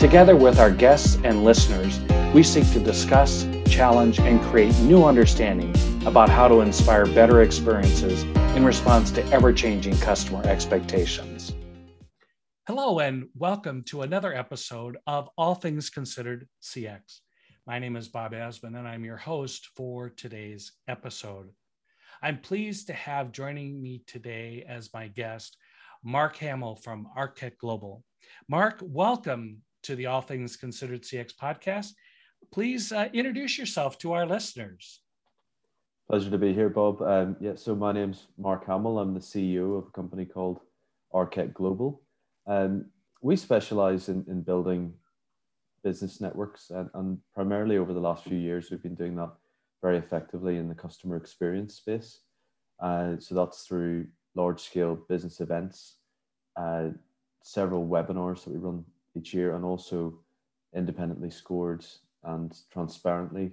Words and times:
Together 0.00 0.34
with 0.34 0.58
our 0.58 0.70
guests 0.70 1.18
and 1.24 1.44
listeners, 1.44 2.00
we 2.32 2.42
seek 2.42 2.64
to 2.72 2.80
discuss, 2.80 3.46
challenge, 3.66 4.18
and 4.18 4.40
create 4.40 4.74
new 4.78 5.04
understanding 5.04 5.74
about 6.06 6.30
how 6.30 6.48
to 6.48 6.62
inspire 6.62 7.04
better 7.04 7.42
experiences 7.42 8.22
in 8.56 8.64
response 8.64 9.10
to 9.10 9.22
ever 9.26 9.52
changing 9.52 9.94
customer 9.98 10.42
expectations. 10.46 11.52
Hello, 12.66 13.00
and 13.00 13.28
welcome 13.36 13.82
to 13.88 14.00
another 14.00 14.34
episode 14.34 14.96
of 15.06 15.28
All 15.36 15.54
Things 15.54 15.90
Considered 15.90 16.48
CX. 16.62 17.20
My 17.66 17.78
name 17.78 17.94
is 17.94 18.08
Bob 18.08 18.32
Azman, 18.32 18.78
and 18.78 18.88
I'm 18.88 19.04
your 19.04 19.18
host 19.18 19.68
for 19.76 20.08
today's 20.08 20.72
episode. 20.88 21.50
I'm 22.22 22.38
pleased 22.38 22.86
to 22.86 22.94
have 22.94 23.32
joining 23.32 23.82
me 23.82 24.02
today 24.06 24.64
as 24.66 24.94
my 24.94 25.08
guest 25.08 25.58
Mark 26.02 26.36
Hamill 26.36 26.76
from 26.76 27.06
Architect 27.14 27.58
Global. 27.58 28.02
Mark, 28.48 28.80
welcome 28.82 29.58
to 29.82 29.96
the 29.96 30.06
All 30.06 30.20
Things 30.20 30.56
Considered 30.56 31.02
CX 31.02 31.34
podcast. 31.34 31.92
Please 32.52 32.92
uh, 32.92 33.08
introduce 33.12 33.58
yourself 33.58 33.98
to 33.98 34.12
our 34.12 34.26
listeners. 34.26 35.00
Pleasure 36.08 36.30
to 36.30 36.38
be 36.38 36.52
here, 36.52 36.68
Bob. 36.68 37.00
Um, 37.02 37.36
yeah, 37.40 37.54
so 37.54 37.74
my 37.74 37.92
name's 37.92 38.26
Mark 38.36 38.66
Hamill. 38.66 38.98
I'm 38.98 39.14
the 39.14 39.20
CEO 39.20 39.78
of 39.78 39.86
a 39.86 39.90
company 39.90 40.24
called 40.24 40.60
Architect 41.12 41.54
Global. 41.54 42.02
Um, 42.46 42.86
we 43.22 43.36
specialize 43.36 44.08
in, 44.08 44.24
in 44.28 44.42
building 44.42 44.92
business 45.84 46.20
networks, 46.20 46.70
and, 46.70 46.90
and 46.94 47.18
primarily 47.32 47.78
over 47.78 47.92
the 47.92 48.00
last 48.00 48.24
few 48.24 48.36
years, 48.36 48.70
we've 48.70 48.82
been 48.82 48.94
doing 48.94 49.14
that 49.16 49.30
very 49.82 49.98
effectively 49.98 50.56
in 50.56 50.68
the 50.68 50.74
customer 50.74 51.16
experience 51.16 51.74
space. 51.74 52.20
Uh, 52.80 53.12
so 53.18 53.34
that's 53.34 53.62
through 53.62 54.06
large 54.34 54.60
scale 54.60 54.96
business 55.08 55.40
events, 55.40 55.96
uh, 56.56 56.88
several 57.42 57.86
webinars 57.86 58.44
that 58.44 58.50
we 58.50 58.58
run 58.58 58.84
each 59.20 59.34
year 59.34 59.54
and 59.54 59.64
also 59.64 60.18
independently 60.74 61.30
scored 61.30 61.84
and 62.24 62.56
transparently 62.72 63.52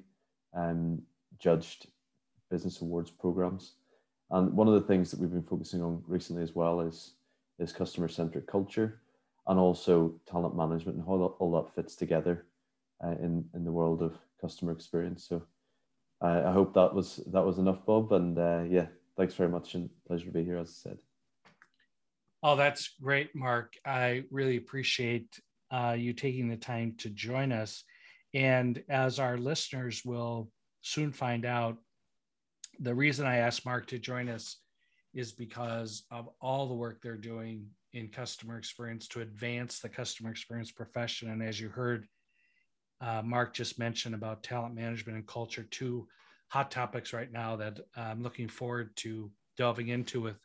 um, 0.55 1.01
judged 1.39 1.87
business 2.49 2.81
awards 2.81 3.11
programs. 3.11 3.73
And 4.31 4.53
one 4.53 4.67
of 4.67 4.73
the 4.73 4.87
things 4.87 5.11
that 5.11 5.19
we've 5.19 5.31
been 5.31 5.43
focusing 5.43 5.81
on 5.81 6.03
recently 6.07 6.43
as 6.43 6.55
well 6.55 6.79
is, 6.79 7.15
is 7.59 7.71
customer 7.73 8.07
centric 8.07 8.47
culture 8.47 9.01
and 9.47 9.59
also 9.59 10.19
talent 10.29 10.55
management 10.55 10.97
and 10.97 11.07
how 11.07 11.17
that, 11.17 11.33
all 11.39 11.51
that 11.61 11.73
fits 11.75 11.95
together 11.95 12.45
uh, 13.03 13.15
in, 13.21 13.43
in 13.53 13.63
the 13.63 13.71
world 13.71 14.01
of 14.01 14.17
customer 14.39 14.71
experience. 14.71 15.25
So 15.27 15.41
uh, 16.21 16.43
I 16.45 16.51
hope 16.51 16.73
that 16.73 16.93
was 16.93 17.17
that 17.27 17.45
was 17.45 17.57
enough, 17.59 17.85
Bob. 17.85 18.11
And 18.11 18.37
uh, 18.37 18.63
yeah, 18.67 18.87
thanks 19.15 19.35
very 19.35 19.49
much 19.49 19.75
and 19.75 19.89
pleasure 20.07 20.25
to 20.25 20.31
be 20.31 20.43
here, 20.43 20.57
as 20.57 20.69
I 20.69 20.89
said. 20.89 20.97
Oh, 22.43 22.55
that's 22.55 22.89
great, 23.01 23.35
Mark. 23.35 23.73
I 23.85 24.23
really 24.29 24.57
appreciate 24.57 25.39
uh, 25.71 25.95
you 25.97 26.13
taking 26.13 26.47
the 26.47 26.57
time 26.57 26.95
to 26.99 27.09
join 27.09 27.51
us. 27.51 27.83
And 28.33 28.83
as 28.89 29.19
our 29.19 29.37
listeners 29.37 30.03
will 30.05 30.49
soon 30.81 31.11
find 31.11 31.45
out, 31.45 31.77
the 32.79 32.93
reason 32.93 33.25
I 33.25 33.37
asked 33.37 33.65
Mark 33.65 33.87
to 33.87 33.99
join 33.99 34.29
us 34.29 34.57
is 35.13 35.31
because 35.31 36.03
of 36.11 36.29
all 36.41 36.67
the 36.67 36.75
work 36.75 37.01
they're 37.01 37.15
doing 37.15 37.65
in 37.93 38.07
customer 38.09 38.57
experience 38.57 39.07
to 39.07 39.21
advance 39.21 39.79
the 39.79 39.89
customer 39.89 40.29
experience 40.29 40.71
profession. 40.71 41.31
And 41.31 41.41
as 41.41 41.59
you 41.59 41.69
heard, 41.69 42.07
uh, 43.01 43.21
Mark 43.23 43.53
just 43.53 43.79
mentioned 43.79 44.15
about 44.15 44.43
talent 44.43 44.75
management 44.75 45.17
and 45.17 45.27
culture, 45.27 45.65
two 45.71 46.07
hot 46.49 46.69
topics 46.71 47.13
right 47.13 47.31
now 47.31 47.55
that 47.55 47.79
I'm 47.95 48.21
looking 48.21 48.47
forward 48.47 48.95
to 48.97 49.31
delving 49.57 49.87
into 49.89 50.21
with 50.21 50.37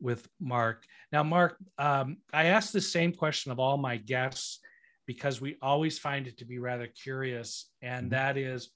with 0.00 0.28
Mark. 0.40 0.84
Now, 1.12 1.22
Mark, 1.22 1.56
um, 1.78 2.18
I 2.32 2.46
asked 2.46 2.72
the 2.72 2.80
same 2.80 3.12
question 3.12 3.52
of 3.52 3.58
all 3.58 3.76
my 3.76 3.96
guests 3.96 4.60
because 5.06 5.40
we 5.40 5.56
always 5.62 5.98
find 5.98 6.26
it 6.26 6.38
to 6.38 6.44
be 6.44 6.58
rather 6.58 6.86
curious, 6.86 7.70
and 7.82 8.06
mm-hmm. 8.06 8.14
that 8.14 8.36
is, 8.36 8.70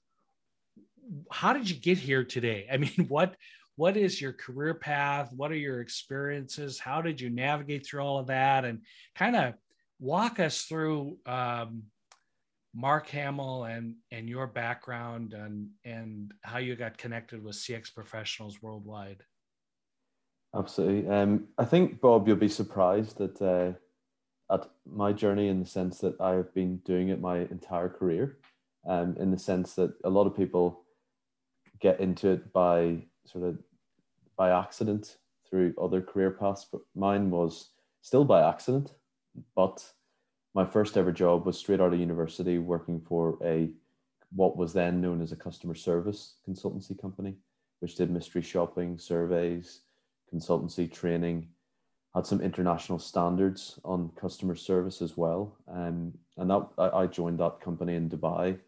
how 1.31 1.53
did 1.53 1.69
you 1.69 1.77
get 1.77 1.99
here 1.99 2.25
today? 2.25 2.67
I 2.73 2.77
mean, 2.79 3.07
what 3.09 3.37
what 3.77 3.97
is 3.97 4.21
your 4.21 4.33
career 4.33 4.75
path? 4.75 5.33
What 5.35 5.51
are 5.51 5.57
your 5.57 5.81
experiences? 5.81 6.79
How 6.79 7.01
did 7.01 7.21
you 7.21 7.31
navigate 7.31 7.87
through 7.87 8.03
all 8.03 8.19
of 8.19 8.27
that? 8.27 8.65
And 8.65 8.81
kind 9.15 9.35
of 9.35 9.55
walk 9.99 10.41
us 10.41 10.63
through 10.63 11.17
um, 11.27 11.85
Mark 12.75 13.09
Hamill 13.09 13.65
and 13.65 13.97
and 14.11 14.29
your 14.29 14.47
background 14.47 15.35
and 15.35 15.69
and 15.85 16.33
how 16.43 16.59
you 16.59 16.77
got 16.77 16.99
connected 16.99 17.43
with 17.43 17.57
CX 17.57 17.95
professionals 17.95 18.61
worldwide. 18.63 19.23
Absolutely. 20.55 21.09
Um, 21.09 21.49
I 21.57 21.65
think, 21.65 22.01
Bob, 22.01 22.29
you'll 22.29 22.37
be 22.37 22.49
surprised 22.49 23.21
at, 23.21 23.41
uh, 23.41 23.73
at 24.51 24.69
my 24.85 25.13
journey 25.13 25.49
in 25.49 25.61
the 25.61 25.67
sense 25.67 25.99
that 26.01 26.21
I've 26.21 26.53
been 26.53 26.77
doing 26.79 27.09
it 27.09 27.21
my 27.21 27.39
entire 27.39 27.89
career. 27.89 28.39
Um, 28.85 29.17
in 29.19 29.31
the 29.31 29.39
sense 29.39 29.75
that 29.75 29.95
a 30.03 30.11
lot 30.11 30.27
of 30.27 30.37
people 30.37 30.83
get 31.79 32.01
into 32.01 32.31
it 32.31 32.53
by 32.53 33.05
sort 33.25 33.45
of 33.45 33.59
by 34.37 34.51
accident 34.51 35.19
through 35.49 35.73
other 35.81 36.03
career 36.03 36.33
paths, 36.33 36.67
but 36.71 36.81
mine 36.97 37.31
was 37.31 37.71
still 38.01 38.25
by 38.25 38.47
accident. 38.47 38.93
But 39.55 39.85
my 40.55 40.65
first 40.65 40.97
ever 40.97 41.13
job 41.13 41.47
was 41.47 41.57
straight 41.57 41.81
out 41.81 41.93
of 41.93 42.01
university 42.01 42.59
working 42.59 43.01
for 43.01 43.39
a 43.45 43.71
what 44.35 44.57
was 44.57 44.73
then 44.73 45.01
known 45.01 45.23
as 45.23 45.31
a 45.31 45.37
customer 45.37 45.75
service 45.75 46.35
consultancy 46.49 47.01
company, 47.01 47.37
which 47.81 47.95
did 47.95 48.11
mystery 48.11 48.43
shopping, 48.43 48.99
surveys, 48.99 49.83
consultancy 50.33 50.91
training, 50.91 51.49
had 52.15 52.27
some 52.27 52.41
international 52.41 52.99
standards 52.99 53.79
on 53.85 54.11
customer 54.21 54.55
service 54.55 55.01
as 55.01 55.17
well. 55.17 55.57
Um, 55.69 56.13
and 56.37 56.51
that 56.51 56.69
I, 56.79 57.07
joined 57.07 57.41
that 57.41 57.61
company 57.61 57.95
in 57.95 58.09
Dubai 58.09 58.59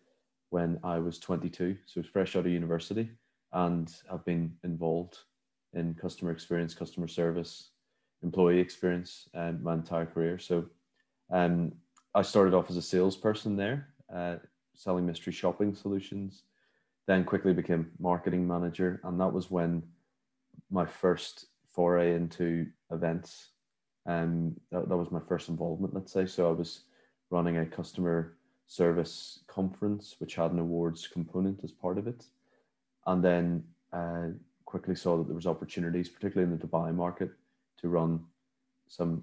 when 0.51 0.79
I 0.83 0.99
was 0.99 1.19
22, 1.19 1.77
so 1.87 2.03
fresh 2.03 2.37
out 2.37 2.47
of 2.47 2.53
university, 2.53 3.11
and 3.53 3.93
I've 4.11 4.25
been 4.25 4.55
involved 4.65 5.19
in 5.73 5.95
customer 5.95 6.31
experience, 6.31 6.75
customer 6.75 7.09
service, 7.09 7.71
employee 8.23 8.61
experience, 8.61 9.29
um, 9.35 9.63
my 9.63 9.75
entire 9.75 10.07
career. 10.07 10.39
So, 10.39 10.67
um, 11.31 11.73
I 12.15 12.23
started 12.23 12.55
off 12.55 12.71
as 12.71 12.77
a 12.77 12.83
salesperson 12.83 13.57
there, 13.57 13.89
uh, 14.15 14.37
selling 14.75 15.05
mystery 15.05 15.33
shopping 15.33 15.75
solutions. 15.75 16.43
Then 17.07 17.25
quickly 17.25 17.53
became 17.53 17.91
marketing 17.99 18.47
manager, 18.47 19.01
and 19.05 19.21
that 19.21 19.33
was 19.33 19.51
when 19.51 19.83
my 20.71 20.87
first 20.87 21.47
foray 21.75 22.15
into 22.15 22.67
events. 22.91 23.51
and 24.07 24.59
that, 24.71 24.89
that 24.89 24.97
was 24.97 25.11
my 25.11 25.21
first 25.29 25.49
involvement, 25.49 25.95
let's 25.95 26.13
say. 26.13 26.27
So 26.27 26.49
I 26.49 26.53
was 26.53 26.83
running 27.31 27.59
a 27.59 27.67
customer 27.67 28.37
service 28.67 29.41
conference, 29.47 30.17
which 30.19 30.35
had 30.37 30.53
an 30.53 30.59
awards 30.59 31.09
component 31.09 31.61
as 31.65 31.73
part 31.73 31.99
of 31.99 32.07
it. 32.07 32.25
And 33.07 33.23
then 33.23 33.65
uh, 33.93 34.29
quickly 34.65 34.95
saw 34.95 35.17
that 35.17 35.27
there 35.27 35.35
was 35.35 35.47
opportunities, 35.47 36.09
particularly 36.09 36.51
in 36.51 36.59
the 36.59 36.67
Dubai 36.67 36.95
market, 36.95 37.31
to 37.81 37.89
run 37.89 38.21
some, 38.89 39.23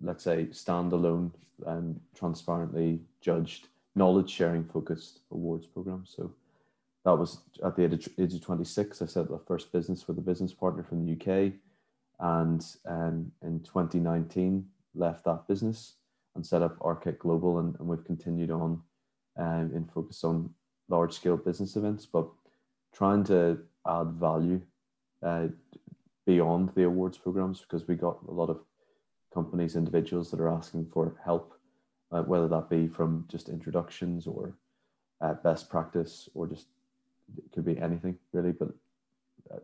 let's 0.00 0.24
say, 0.24 0.46
standalone 0.46 1.30
and 1.66 2.00
transparently 2.14 3.00
judged 3.20 3.68
knowledge 3.94 4.30
sharing 4.30 4.64
focused 4.64 5.20
awards 5.30 5.66
program. 5.66 6.04
So 6.06 6.30
that 7.04 7.16
was 7.16 7.38
at 7.64 7.76
the 7.76 7.84
age 7.84 8.06
of, 8.06 8.12
age 8.18 8.34
of 8.34 8.42
26. 8.42 9.00
I 9.00 9.06
set 9.06 9.20
up 9.20 9.28
the 9.28 9.38
first 9.46 9.72
business 9.72 10.06
with 10.06 10.18
a 10.18 10.22
business 10.22 10.52
partner 10.52 10.82
from 10.82 11.06
the 11.06 11.12
UK 11.12 11.52
and 12.20 12.64
um, 12.86 13.30
in 13.42 13.60
2019 13.60 14.66
left 14.94 15.24
that 15.24 15.46
business 15.46 15.94
and 16.34 16.46
set 16.46 16.62
up 16.62 16.76
Architect 16.80 17.20
Global, 17.20 17.58
and, 17.58 17.78
and 17.78 17.88
we've 17.88 18.04
continued 18.04 18.50
on 18.50 18.80
um, 19.36 19.70
in 19.74 19.84
focus 19.92 20.24
on 20.24 20.50
large 20.88 21.12
scale 21.12 21.36
business 21.36 21.76
events, 21.76 22.06
but 22.06 22.28
trying 22.94 23.24
to 23.24 23.58
add 23.86 24.08
value 24.12 24.60
uh, 25.22 25.48
beyond 26.26 26.70
the 26.74 26.84
awards 26.84 27.18
programs 27.18 27.60
because 27.60 27.86
we 27.86 27.94
got 27.94 28.18
a 28.28 28.32
lot 28.32 28.50
of 28.50 28.60
companies, 29.32 29.76
individuals 29.76 30.30
that 30.30 30.40
are 30.40 30.48
asking 30.50 30.86
for 30.92 31.14
help, 31.24 31.54
uh, 32.12 32.22
whether 32.22 32.48
that 32.48 32.70
be 32.70 32.86
from 32.86 33.24
just 33.28 33.48
introductions 33.48 34.26
or 34.26 34.54
uh, 35.20 35.34
best 35.34 35.68
practice 35.68 36.28
or 36.34 36.46
just 36.46 36.66
it 37.36 37.44
could 37.52 37.64
be 37.64 37.78
anything 37.78 38.16
really, 38.32 38.52
but 38.52 38.68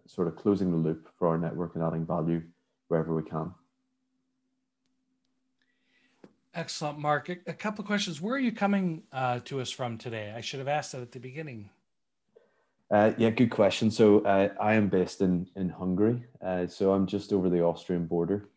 sort 0.06 0.29
of 0.29 0.37
closing 0.37 0.70
the 0.70 0.76
loop 0.76 1.08
for 1.19 1.29
our 1.29 1.38
network 1.38 1.75
and 1.75 1.84
adding 1.84 2.06
value 2.06 2.43
wherever 2.88 3.14
we 3.14 3.23
can. 3.23 3.52
Excellent, 6.55 6.99
Mark. 6.99 7.31
A, 7.31 7.55
couple 7.55 7.82
of 7.82 7.87
questions. 7.87 8.20
Where 8.20 8.34
are 8.34 8.38
you 8.38 8.52
coming 8.52 9.05
uh, 9.11 9.40
to 9.46 9.61
us 9.61 9.70
from 9.70 9.96
today? 9.96 10.34
I 10.37 10.43
should 10.43 10.58
have 10.58 10.69
asked 10.69 10.93
that 10.93 11.00
at 11.00 11.12
the 11.12 11.19
beginning. 11.19 11.70
Uh, 12.90 13.12
yeah, 13.17 13.31
good 13.31 13.50
question. 13.50 13.90
So 13.90 14.20
uh, 14.20 14.50
I 14.61 14.75
am 14.75 14.88
based 14.88 15.23
in 15.23 15.49
in 15.56 15.70
Hungary. 15.70 16.26
Uh, 16.44 16.67
so 16.67 16.93
I'm 16.93 17.06
just 17.06 17.32
over 17.32 17.49
the 17.49 17.62
Austrian 17.62 18.06
border. 18.06 18.50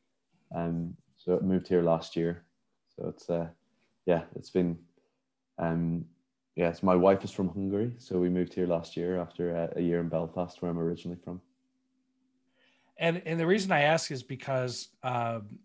Um, 0.54 0.98
so 1.16 1.40
I 1.40 1.42
moved 1.42 1.70
here 1.70 1.82
last 1.82 2.18
year. 2.18 2.44
So 2.98 3.08
it's 3.08 3.30
uh, 3.30 3.48
yeah, 4.06 4.24
it's 4.36 4.50
been 4.50 4.78
um, 5.58 6.04
yeah. 6.56 6.72
So 6.72 6.86
my 6.86 6.96
wife 6.96 7.24
is 7.24 7.32
from 7.32 7.50
Hungary, 7.50 7.94
so 7.98 8.20
we 8.20 8.30
moved 8.30 8.54
here 8.54 8.68
last 8.68 8.96
year 8.96 9.20
after 9.20 9.56
a, 9.56 9.74
a 9.78 9.82
year 9.82 10.00
in 10.00 10.10
Belfast, 10.10 10.62
where 10.62 10.72
I'm 10.72 10.80
originally 10.80 11.20
from. 11.24 11.42
And 12.98 13.22
and 13.26 13.40
the 13.40 13.48
reason 13.48 13.72
I 13.72 13.82
ask 13.82 14.12
is 14.12 14.24
because 14.24 14.90
um, 15.04 15.60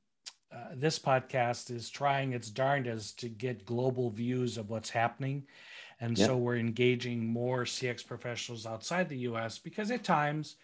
uh, 0.52 0.70
this 0.74 0.98
podcast 0.98 1.70
is 1.70 1.88
trying 1.88 2.32
its 2.32 2.50
darndest 2.50 3.20
to 3.20 3.28
get 3.28 3.64
global 3.64 4.10
views 4.10 4.58
of 4.58 4.68
what's 4.68 4.90
happening. 4.90 5.44
And 6.00 6.18
yep. 6.18 6.26
so 6.26 6.36
we're 6.36 6.56
engaging 6.56 7.24
more 7.24 7.64
CX 7.64 8.04
professionals 8.04 8.66
outside 8.66 9.08
the 9.08 9.18
US 9.18 9.58
because 9.58 9.90
at 9.90 10.02
times 10.02 10.56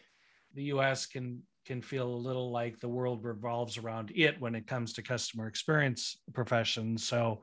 the 0.55 0.65
US 0.65 1.07
can 1.07 1.43
can 1.65 1.83
feel 1.83 2.09
a 2.09 2.25
little 2.27 2.51
like 2.51 2.81
the 2.81 2.89
world 2.89 3.25
revolves 3.25 3.77
around 3.77 4.13
it 4.15 4.41
when 4.41 4.55
it 4.55 4.67
comes 4.67 4.93
to 4.95 5.03
customer 5.03 5.47
experience 5.47 6.19
professions. 6.33 7.05
So 7.05 7.41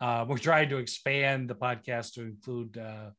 uh, 0.00 0.24
we're 0.28 0.38
trying 0.38 0.68
to 0.68 0.76
expand 0.76 1.48
the 1.48 1.54
podcast 1.54 2.14
to 2.14 2.22
include 2.22 2.76
uh, 2.78 3.10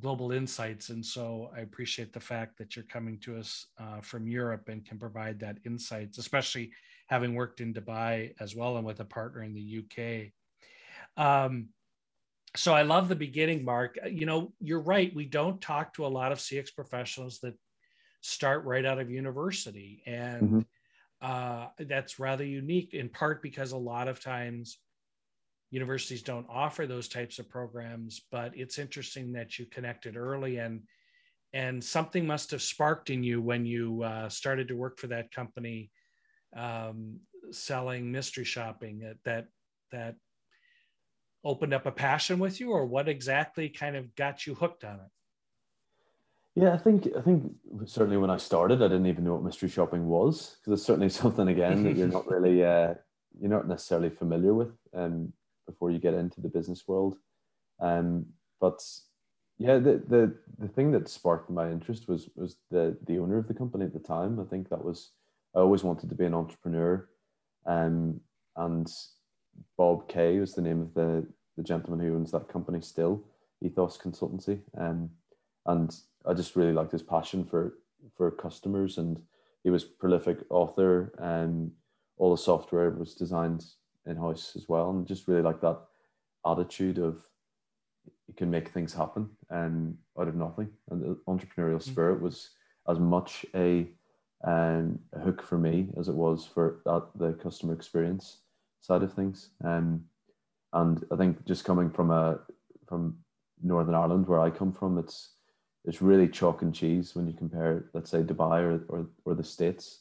global 0.00 0.32
insights. 0.32 0.90
And 0.90 1.04
so 1.04 1.50
I 1.56 1.60
appreciate 1.60 2.12
the 2.12 2.20
fact 2.20 2.58
that 2.58 2.76
you're 2.76 2.84
coming 2.84 3.18
to 3.20 3.36
us 3.36 3.66
uh, 3.80 4.00
from 4.00 4.28
Europe 4.28 4.68
and 4.68 4.84
can 4.84 4.98
provide 4.98 5.40
that 5.40 5.58
insights, 5.64 6.18
especially 6.18 6.70
having 7.08 7.34
worked 7.34 7.60
in 7.60 7.72
Dubai 7.72 8.34
as 8.40 8.54
well 8.54 8.76
and 8.76 8.86
with 8.86 9.00
a 9.00 9.04
partner 9.04 9.42
in 9.42 9.54
the 9.54 9.82
UK. 9.82 10.32
Um, 11.16 11.68
so 12.54 12.74
I 12.74 12.82
love 12.82 13.08
the 13.08 13.16
beginning, 13.16 13.64
Mark. 13.64 13.98
You 14.08 14.26
know, 14.26 14.52
you're 14.60 14.80
right. 14.80 15.14
We 15.14 15.26
don't 15.26 15.60
talk 15.60 15.94
to 15.94 16.06
a 16.06 16.08
lot 16.08 16.32
of 16.32 16.38
CX 16.38 16.74
professionals 16.74 17.38
that 17.40 17.54
start 18.22 18.64
right 18.64 18.84
out 18.84 18.98
of 18.98 19.10
university. 19.10 20.02
And 20.06 20.42
mm-hmm. 20.42 20.60
uh, 21.20 21.66
that's 21.78 22.18
rather 22.18 22.44
unique 22.44 22.94
in 22.94 23.08
part 23.08 23.42
because 23.42 23.72
a 23.72 23.76
lot 23.76 24.08
of 24.08 24.20
times 24.20 24.78
universities 25.76 26.22
don't 26.22 26.46
offer 26.48 26.86
those 26.86 27.06
types 27.06 27.38
of 27.38 27.50
programs, 27.50 28.22
but 28.30 28.50
it's 28.56 28.78
interesting 28.78 29.30
that 29.32 29.58
you 29.58 29.66
connected 29.66 30.16
early 30.16 30.56
and 30.56 30.80
and 31.52 31.84
something 31.84 32.26
must 32.26 32.50
have 32.50 32.62
sparked 32.62 33.08
in 33.10 33.22
you 33.22 33.40
when 33.40 33.64
you 33.64 34.02
uh, 34.02 34.28
started 34.28 34.68
to 34.68 34.74
work 34.74 34.98
for 34.98 35.06
that 35.08 35.30
company 35.30 35.90
um, 36.56 37.20
selling 37.50 38.10
mystery 38.10 38.44
shopping 38.44 39.00
that 39.00 39.16
that 39.24 39.46
that 39.92 40.14
opened 41.44 41.74
up 41.74 41.84
a 41.84 41.92
passion 41.92 42.38
with 42.38 42.58
you 42.58 42.70
or 42.70 42.86
what 42.86 43.08
exactly 43.08 43.68
kind 43.68 43.96
of 43.96 44.14
got 44.16 44.46
you 44.46 44.54
hooked 44.54 44.82
on 44.82 44.94
it? 44.94 45.10
Yeah 46.60 46.72
i 46.72 46.78
think 46.78 47.06
i 47.18 47.20
think 47.20 47.52
certainly 47.84 48.16
when 48.16 48.30
i 48.30 48.38
started 48.38 48.82
i 48.82 48.88
didn't 48.88 49.12
even 49.12 49.24
know 49.24 49.34
what 49.34 49.44
mystery 49.44 49.68
shopping 49.68 50.08
was 50.08 50.56
because 50.56 50.72
it's 50.80 50.86
certainly 50.86 51.08
something 51.20 51.48
again 51.48 51.84
that 51.84 51.96
you're 51.96 52.08
not 52.08 52.26
really 52.30 52.64
uh, 52.64 52.94
you're 53.40 53.50
not 53.50 53.68
necessarily 53.68 54.10
familiar 54.10 54.54
with. 54.54 54.72
Um, 54.94 55.32
before 55.66 55.90
you 55.90 55.98
get 55.98 56.14
into 56.14 56.40
the 56.40 56.48
business 56.48 56.84
world 56.86 57.16
um, 57.80 58.24
but 58.60 58.82
yeah 59.58 59.78
the, 59.78 60.02
the 60.08 60.34
the 60.58 60.68
thing 60.68 60.92
that 60.92 61.08
sparked 61.08 61.50
my 61.50 61.70
interest 61.70 62.08
was 62.08 62.28
was 62.36 62.56
the 62.70 62.96
the 63.06 63.18
owner 63.18 63.38
of 63.38 63.48
the 63.48 63.54
company 63.54 63.84
at 63.84 63.92
the 63.92 63.98
time 63.98 64.38
i 64.40 64.44
think 64.44 64.68
that 64.68 64.84
was 64.84 65.10
I 65.56 65.60
always 65.60 65.82
wanted 65.82 66.10
to 66.10 66.14
be 66.14 66.26
an 66.26 66.34
entrepreneur. 66.34 67.08
Um, 67.64 68.20
and 68.56 68.86
Bob 69.78 70.06
Kay 70.06 70.38
was 70.38 70.54
the 70.54 70.60
name 70.60 70.82
of 70.82 70.94
the, 70.94 71.26
the 71.56 71.62
gentleman 71.62 72.06
who 72.06 72.14
owns 72.14 72.30
that 72.32 72.48
company 72.48 72.82
still, 72.82 73.24
Ethos 73.62 73.96
Consultancy. 73.96 74.60
Um, 74.78 75.10
and 75.64 75.96
I 76.26 76.34
just 76.34 76.56
really 76.56 76.74
liked 76.74 76.92
his 76.92 77.02
passion 77.02 77.44
for 77.44 77.74
for 78.16 78.30
customers 78.30 78.98
and 78.98 79.20
he 79.64 79.70
was 79.70 79.82
prolific 79.82 80.38
author 80.48 81.12
and 81.18 81.72
all 82.18 82.30
the 82.30 82.40
software 82.40 82.90
was 82.90 83.14
designed 83.14 83.64
in-house 84.06 84.52
as 84.56 84.68
well 84.68 84.90
and 84.90 85.06
just 85.06 85.28
really 85.28 85.42
like 85.42 85.60
that 85.60 85.78
attitude 86.46 86.98
of 86.98 87.22
you 88.28 88.34
can 88.34 88.50
make 88.50 88.68
things 88.68 88.92
happen 88.92 89.28
and 89.50 89.96
out 90.18 90.28
of 90.28 90.34
nothing 90.34 90.68
and 90.90 91.02
the 91.02 91.18
entrepreneurial 91.28 91.76
mm. 91.76 91.82
spirit 91.82 92.20
was 92.20 92.50
as 92.88 92.98
much 92.98 93.44
a 93.54 93.88
um, 94.44 94.98
a 95.12 95.20
hook 95.20 95.42
for 95.42 95.58
me 95.58 95.88
as 95.98 96.08
it 96.08 96.14
was 96.14 96.44
for 96.44 96.80
that 96.84 97.06
the 97.16 97.32
customer 97.32 97.72
experience 97.72 98.38
side 98.80 99.02
of 99.02 99.12
things. 99.12 99.50
Um, 99.64 100.04
and 100.72 101.04
I 101.10 101.16
think 101.16 101.44
just 101.44 101.64
coming 101.64 101.90
from 101.90 102.10
a 102.10 102.40
from 102.86 103.16
Northern 103.62 103.94
Ireland, 103.94 104.26
where 104.26 104.40
I 104.40 104.50
come 104.50 104.72
from, 104.72 104.98
it's 104.98 105.30
it's 105.84 106.02
really 106.02 106.28
chalk 106.28 106.62
and 106.62 106.74
cheese 106.74 107.14
when 107.14 107.26
you 107.26 107.32
compare, 107.32 107.90
let's 107.94 108.10
say, 108.10 108.22
Dubai 108.22 108.60
or 108.62 108.84
or, 108.88 109.06
or 109.24 109.34
the 109.34 109.44
States 109.44 110.00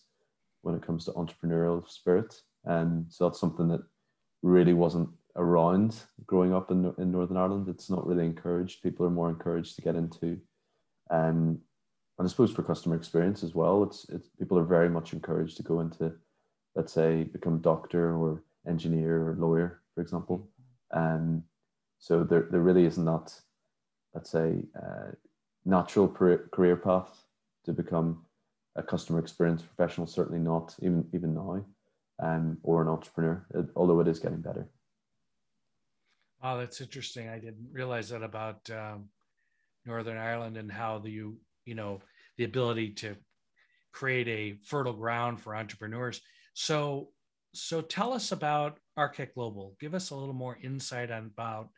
when 0.62 0.76
it 0.76 0.86
comes 0.86 1.06
to 1.06 1.12
entrepreneurial 1.12 1.88
spirit. 1.90 2.42
And 2.66 3.06
so 3.10 3.26
that's 3.26 3.40
something 3.40 3.68
that 3.70 3.82
really 4.46 4.74
wasn't 4.74 5.10
around 5.36 5.96
growing 6.26 6.54
up 6.54 6.72
in, 6.72 6.94
in 6.98 7.12
Northern 7.12 7.38
Ireland. 7.38 7.68
It's 7.68 7.90
not 7.90 8.06
really 8.08 8.26
encouraged. 8.26 8.84
People 8.84 9.06
are 9.06 9.12
more 9.12 9.30
encouraged 9.30 9.76
to 9.76 9.82
get 9.82 9.96
into 9.96 10.40
um, 11.10 11.60
and 12.18 12.28
I 12.28 12.30
suppose 12.30 12.52
for 12.52 12.64
customer 12.64 12.96
experience 12.96 13.44
as 13.44 13.54
well, 13.54 13.84
it's 13.84 14.06
it's 14.10 14.30
people 14.40 14.58
are 14.58 14.64
very 14.64 14.90
much 14.90 15.14
encouraged 15.14 15.58
to 15.58 15.64
go 15.64 15.82
into, 15.82 16.14
let's 16.76 16.94
say, 16.94 17.24
become 17.24 17.60
doctor 17.60 18.16
or 18.16 18.44
engineer 18.68 19.30
or 19.30 19.36
lawyer, 19.36 19.82
for 19.94 20.02
example. 20.02 20.48
Um, 20.92 21.44
so 22.00 22.24
there 22.24 22.48
there 22.52 22.62
really 22.62 22.86
isn't 22.86 23.06
let's 24.14 24.30
say, 24.30 24.64
uh, 24.82 25.12
natural 25.66 26.08
career 26.08 26.78
path 26.78 27.26
to 27.66 27.74
become 27.74 28.24
a 28.78 28.84
customer 28.84 29.20
experience 29.20 29.62
professional. 29.62 30.08
Certainly 30.08 30.40
not 30.40 30.74
even 30.82 31.06
even 31.14 31.34
now, 31.34 31.66
um, 32.20 32.58
or 32.64 32.82
an 32.82 32.88
entrepreneur. 32.88 33.46
Although 33.76 34.00
it 34.02 34.08
is 34.08 34.20
getting 34.20 34.42
better. 34.42 34.70
Oh, 36.44 36.60
that's 36.60 36.82
interesting. 36.82 37.28
I 37.30 37.40
didn't 37.40 37.70
realize 37.72 38.10
that 38.10 38.24
about 38.24 38.70
um, 38.70 39.10
Northern 39.86 40.18
Ireland 40.18 40.58
and 40.58 40.72
how 40.72 41.00
the 41.00 41.10
you 41.10 41.38
you 41.66 41.76
know 41.76 42.02
the 42.38 42.44
ability 42.44 42.92
to 42.92 43.16
create 43.92 44.28
a 44.28 44.58
fertile 44.66 44.94
ground 44.94 45.40
for 45.40 45.56
entrepreneurs 45.56 46.22
so 46.54 47.10
so 47.54 47.82
tell 47.82 48.14
us 48.14 48.32
about 48.32 48.78
architect 48.98 49.36
global 49.36 49.76
give 49.80 49.94
us 49.94 50.10
a 50.10 50.16
little 50.16 50.34
more 50.34 50.58
insight 50.62 51.12
on 51.12 51.26
about 51.26 51.70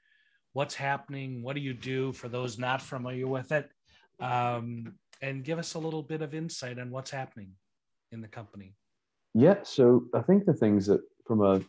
what's 0.53 0.75
happening 0.75 1.43
what 1.43 1.55
do 1.55 1.61
you 1.61 1.73
do 1.73 2.11
for 2.13 2.27
those 2.27 2.57
not 2.57 2.81
familiar 2.81 3.27
with 3.27 3.51
it 3.51 3.69
um, 4.19 4.95
and 5.21 5.43
give 5.43 5.59
us 5.59 5.75
a 5.75 5.79
little 5.79 6.01
bit 6.01 6.21
of 6.21 6.33
insight 6.33 6.79
on 6.79 6.89
what's 6.89 7.11
happening 7.11 7.51
in 8.11 8.21
the 8.21 8.27
company 8.27 8.73
yeah 9.37 9.55
so 9.63 10.03
i 10.13 10.21
think 10.21 10.45
the 10.45 10.53
things 10.53 10.85
that 10.85 11.01
from 11.25 11.41
a, 11.41 11.61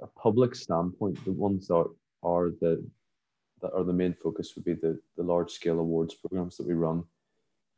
a 0.00 0.06
public 0.16 0.54
standpoint 0.54 1.22
the 1.24 1.32
ones 1.32 1.68
that 1.68 1.86
are 2.22 2.50
the 2.60 2.84
that 3.60 3.72
are 3.74 3.84
the 3.84 3.92
main 3.92 4.14
focus 4.22 4.52
would 4.54 4.64
be 4.64 4.74
the, 4.74 4.98
the 5.16 5.22
large 5.22 5.50
scale 5.50 5.80
awards 5.80 6.14
programs 6.14 6.56
that 6.56 6.66
we 6.66 6.74
run 6.74 7.02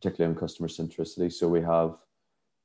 particularly 0.01 0.35
on 0.35 0.41
customer 0.41 0.69
centricity. 0.69 1.33
So 1.33 1.49
we 1.49 1.61
have 1.61 1.97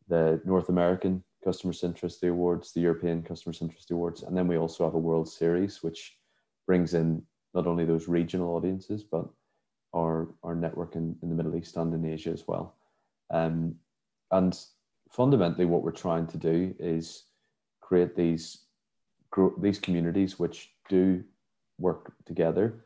the 0.07 0.41
North 0.45 0.69
American 0.69 1.23
Customer 1.43 1.73
Centricity 1.73 2.29
Awards, 2.29 2.71
the 2.71 2.81
European 2.81 3.21
Customer 3.21 3.53
Centricity 3.53 3.91
Awards, 3.91 4.23
and 4.23 4.35
then 4.37 4.47
we 4.47 4.57
also 4.57 4.85
have 4.85 4.93
a 4.93 4.99
World 4.99 5.27
Series, 5.27 5.83
which 5.83 6.17
brings 6.65 6.93
in 6.93 7.21
not 7.53 7.67
only 7.67 7.85
those 7.85 8.07
regional 8.07 8.55
audiences, 8.55 9.03
but 9.03 9.25
our, 9.93 10.29
our 10.43 10.55
network 10.55 10.95
in, 10.95 11.15
in 11.21 11.29
the 11.29 11.35
Middle 11.35 11.55
East 11.55 11.75
and 11.77 11.93
in 11.93 12.05
Asia 12.05 12.31
as 12.31 12.47
well. 12.47 12.75
Um, 13.29 13.75
and 14.31 14.57
fundamentally, 15.11 15.65
what 15.65 15.83
we're 15.83 15.91
trying 15.91 16.27
to 16.27 16.37
do 16.37 16.75
is 16.79 17.23
create 17.81 18.15
these 18.15 18.59
these 19.57 19.79
communities 19.79 20.39
which 20.39 20.71
do 20.87 21.21
work 21.77 22.13
together 22.25 22.85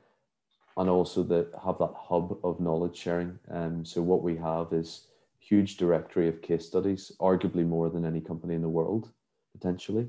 and 0.78 0.90
also 0.90 1.22
that 1.24 1.52
have 1.64 1.78
that 1.78 1.94
hub 1.96 2.40
of 2.44 2.60
knowledge 2.60 2.96
sharing. 2.96 3.38
Um, 3.52 3.86
so 3.86 4.02
what 4.02 4.24
we 4.24 4.36
have 4.38 4.74
is 4.74 5.08
huge 5.38 5.78
directory 5.78 6.28
of 6.28 6.42
case 6.42 6.66
studies, 6.66 7.12
arguably 7.20 7.66
more 7.66 7.90
than 7.90 8.06
any 8.06 8.22
company 8.22 8.56
in 8.56 8.62
the 8.62 8.70
world, 8.70 9.10
potentially, 9.52 10.08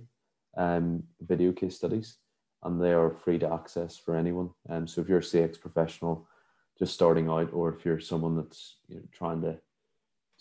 um, 0.57 1.03
video 1.21 1.53
case 1.53 1.77
studies, 1.77 2.17
and 2.63 2.81
they 2.81 2.93
are 2.93 3.11
free 3.11 3.39
to 3.39 3.53
access 3.53 3.97
for 3.97 4.17
anyone. 4.17 4.51
Um, 4.69 4.87
so 4.87 5.01
if 5.01 5.09
you're 5.09 5.19
a 5.19 5.23
CX 5.23 5.61
professional 5.61 6.27
just 6.79 6.95
starting 6.95 7.29
out, 7.29 7.53
or 7.53 7.75
if 7.75 7.85
you're 7.85 8.01
someone 8.01 8.37
that's 8.37 8.77
you 8.89 8.97
know, 8.97 9.03
trying 9.13 9.43
to 9.43 9.59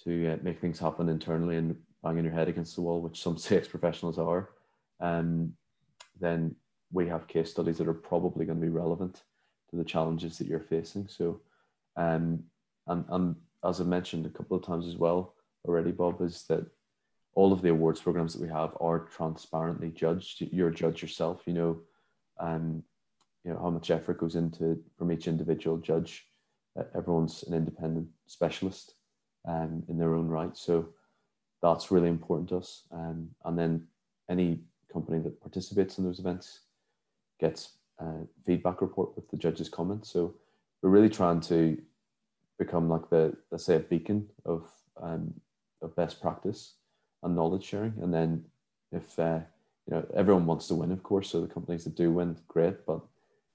to 0.04 0.34
uh, 0.34 0.38
make 0.42 0.60
things 0.60 0.80
happen 0.80 1.10
internally 1.10 1.58
and 1.58 1.76
banging 2.04 2.24
your 2.24 2.34
head 2.34 2.48
against 2.48 2.76
the 2.76 2.82
wall, 2.82 3.02
which 3.02 3.22
some 3.22 3.36
CX 3.38 3.70
professionals 3.70 4.18
are, 4.18 4.50
um, 5.00 5.54
then 6.20 6.56
we 6.92 7.08
have 7.08 7.28
case 7.28 7.52
studies 7.52 7.78
that 7.78 7.88
are 7.88 7.94
probably 7.94 8.46
going 8.46 8.60
to 8.60 8.66
be 8.66 8.72
relevant 8.72 9.24
to 9.70 9.76
the 9.76 9.84
challenges 9.84 10.38
that 10.38 10.48
you're 10.48 10.60
facing. 10.60 11.08
So, 11.08 11.42
um, 11.96 12.44
and, 12.88 13.06
and 13.10 13.36
as 13.64 13.80
I 13.80 13.84
mentioned 13.84 14.26
a 14.26 14.30
couple 14.30 14.58
of 14.58 14.66
times 14.66 14.88
as 14.88 14.96
well 14.98 15.36
already, 15.68 15.92
Bob, 15.92 16.22
is 16.22 16.46
that 16.50 16.66
all 17.36 17.54
of 17.54 17.62
the 17.62 17.70
awards 17.70 18.02
programs 18.02 18.34
that 18.34 18.42
we 18.42 18.50
have 18.50 18.76
are 18.82 19.00
transparently 19.00 19.90
judged. 19.90 20.42
You're 20.52 20.70
a 20.70 20.74
judge 20.74 21.02
yourself. 21.02 21.44
You 21.46 21.54
know 21.54 21.80
and 22.40 22.84
you 23.44 23.52
know 23.52 23.60
how 23.60 23.70
much 23.70 23.92
effort 23.92 24.20
goes 24.20 24.36
into 24.36 24.82
from 24.98 25.12
each 25.12 25.28
individual 25.28 25.78
judge. 25.78 26.26
Everyone's 26.96 27.44
an 27.44 27.54
independent 27.54 28.08
specialist 28.28 28.94
um, 29.46 29.84
in 29.88 29.98
their 29.98 30.16
own 30.16 30.28
right, 30.28 30.56
so 30.56 30.90
that's 31.62 31.92
really 31.92 32.08
important 32.08 32.50
to 32.50 32.58
us. 32.58 32.84
Um, 32.92 33.30
and 33.46 33.58
then 33.58 33.88
any 34.30 34.60
company 34.92 35.20
that 35.20 35.42
participates 35.42 35.98
in 35.98 36.06
those 36.06 36.20
events 36.20 36.62
gets 37.40 37.78
a 38.00 38.06
feedback 38.46 38.82
report 38.82 39.16
with 39.16 39.30
the 39.30 39.38
judges' 39.38 39.70
comments. 39.70 40.12
So 40.12 40.36
we're 40.82 40.90
really 40.90 41.10
trying 41.10 41.42
to 41.42 41.78
become 42.58 42.90
like 42.90 43.10
the 43.10 43.36
let's 43.52 43.66
say 43.66 43.76
a 43.76 43.80
beacon 43.80 44.28
of 44.46 44.70
um, 45.02 45.34
of 45.82 45.96
best 45.96 46.22
practice 46.22 46.76
and 47.24 47.36
knowledge 47.36 47.64
sharing. 47.64 47.94
And 48.02 48.14
then 48.14 48.46
if 48.92 49.18
uh, 49.20 49.40
you 49.88 49.96
know 49.96 50.06
everyone 50.16 50.46
wants 50.46 50.68
to 50.68 50.76
win, 50.76 50.92
of 50.92 51.04
course, 51.04 51.30
so 51.30 51.42
the 51.42 51.54
companies 51.54 51.84
that 51.84 51.96
do 51.96 52.12
win, 52.12 52.38
great, 52.48 52.86
but 52.86 53.02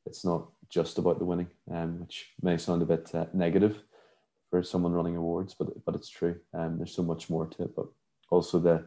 it's 0.06 0.24
not 0.24 0.46
just 0.68 0.98
about 0.98 1.18
the 1.18 1.24
winning, 1.24 1.48
um, 1.70 2.00
which 2.00 2.30
may 2.42 2.56
sound 2.56 2.82
a 2.82 2.86
bit 2.86 3.14
uh, 3.14 3.26
negative 3.32 3.82
for 4.50 4.62
someone 4.62 4.92
running 4.92 5.16
awards, 5.16 5.54
but 5.54 5.84
but 5.84 5.94
it's 5.94 6.08
true. 6.08 6.36
Um, 6.52 6.78
there's 6.78 6.94
so 6.94 7.02
much 7.02 7.30
more 7.30 7.46
to 7.46 7.62
it, 7.64 7.76
but 7.76 7.86
also 8.30 8.58
the 8.58 8.84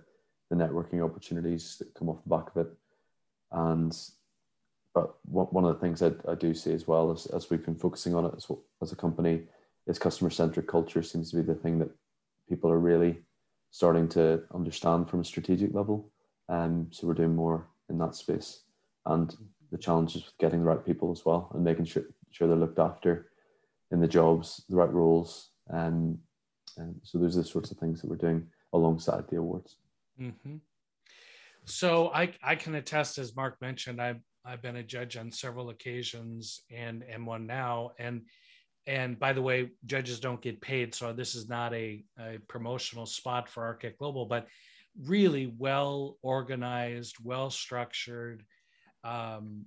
the 0.49 0.55
networking 0.55 1.03
opportunities 1.03 1.77
that 1.79 1.93
come 1.93 2.09
off 2.09 2.23
the 2.23 2.29
back 2.29 2.55
of 2.55 2.65
it, 2.65 2.73
and 3.51 3.97
but 4.93 5.15
one 5.25 5.63
of 5.63 5.75
the 5.75 5.79
things 5.79 6.01
I, 6.01 6.11
I 6.27 6.33
do 6.33 6.55
see 6.55 6.73
as 6.73 6.87
well 6.87 7.11
as, 7.11 7.27
as 7.27 7.51
we've 7.51 7.63
been 7.63 7.75
focusing 7.75 8.15
on 8.15 8.25
it 8.25 8.33
as, 8.35 8.47
as 8.81 8.91
a 8.91 8.95
company 8.95 9.43
is 9.85 9.99
customer 9.99 10.31
centric 10.31 10.67
culture 10.67 11.03
seems 11.03 11.29
to 11.29 11.35
be 11.35 11.43
the 11.43 11.53
thing 11.53 11.77
that 11.77 11.91
people 12.49 12.71
are 12.71 12.79
really 12.79 13.19
starting 13.69 14.07
to 14.09 14.41
understand 14.55 15.07
from 15.07 15.19
a 15.19 15.23
strategic 15.23 15.71
level. 15.75 16.09
Um, 16.49 16.87
so 16.89 17.05
we're 17.05 17.13
doing 17.13 17.35
more 17.35 17.67
in 17.89 17.99
that 17.99 18.15
space, 18.15 18.61
and 19.05 19.35
the 19.71 19.77
challenges 19.77 20.25
with 20.25 20.37
getting 20.39 20.61
the 20.61 20.65
right 20.65 20.83
people 20.83 21.11
as 21.11 21.25
well, 21.25 21.51
and 21.53 21.63
making 21.63 21.85
sure 21.85 22.03
sure 22.31 22.47
they're 22.47 22.57
looked 22.57 22.79
after 22.79 23.31
in 23.91 23.99
the 23.99 24.07
jobs, 24.07 24.63
the 24.69 24.75
right 24.75 24.91
roles, 24.91 25.51
and 25.67 26.19
so 27.03 27.17
those 27.17 27.37
are 27.37 27.41
the 27.41 27.47
sorts 27.47 27.71
of 27.71 27.77
things 27.77 28.01
that 28.01 28.09
we're 28.09 28.15
doing 28.15 28.47
alongside 28.73 29.27
the 29.29 29.37
awards. 29.37 29.77
Mm-hmm. 30.19 30.57
So 31.65 32.09
I 32.13 32.33
I 32.41 32.55
can 32.55 32.75
attest, 32.75 33.17
as 33.17 33.35
Mark 33.35 33.57
mentioned, 33.61 34.01
I've 34.01 34.21
I've 34.45 34.61
been 34.61 34.77
a 34.77 34.83
judge 34.83 35.17
on 35.17 35.31
several 35.31 35.69
occasions 35.69 36.61
and 36.71 37.03
am 37.09 37.25
one 37.25 37.45
now, 37.45 37.91
and 37.99 38.21
and 38.85 39.19
by 39.19 39.33
the 39.33 39.41
way, 39.41 39.71
judges 39.85 40.19
don't 40.21 40.41
get 40.41 40.61
paid, 40.61 40.95
so 40.95 41.11
this 41.11 41.35
is 41.35 41.49
not 41.49 41.73
a, 41.73 42.05
a 42.17 42.37
promotional 42.47 43.05
spot 43.05 43.49
for 43.49 43.65
Architect 43.65 43.99
Global, 43.99 44.25
but 44.25 44.47
really 45.03 45.53
well 45.57 46.17
organized, 46.21 47.17
well 47.21 47.49
structured. 47.49 48.43
Um, 49.03 49.65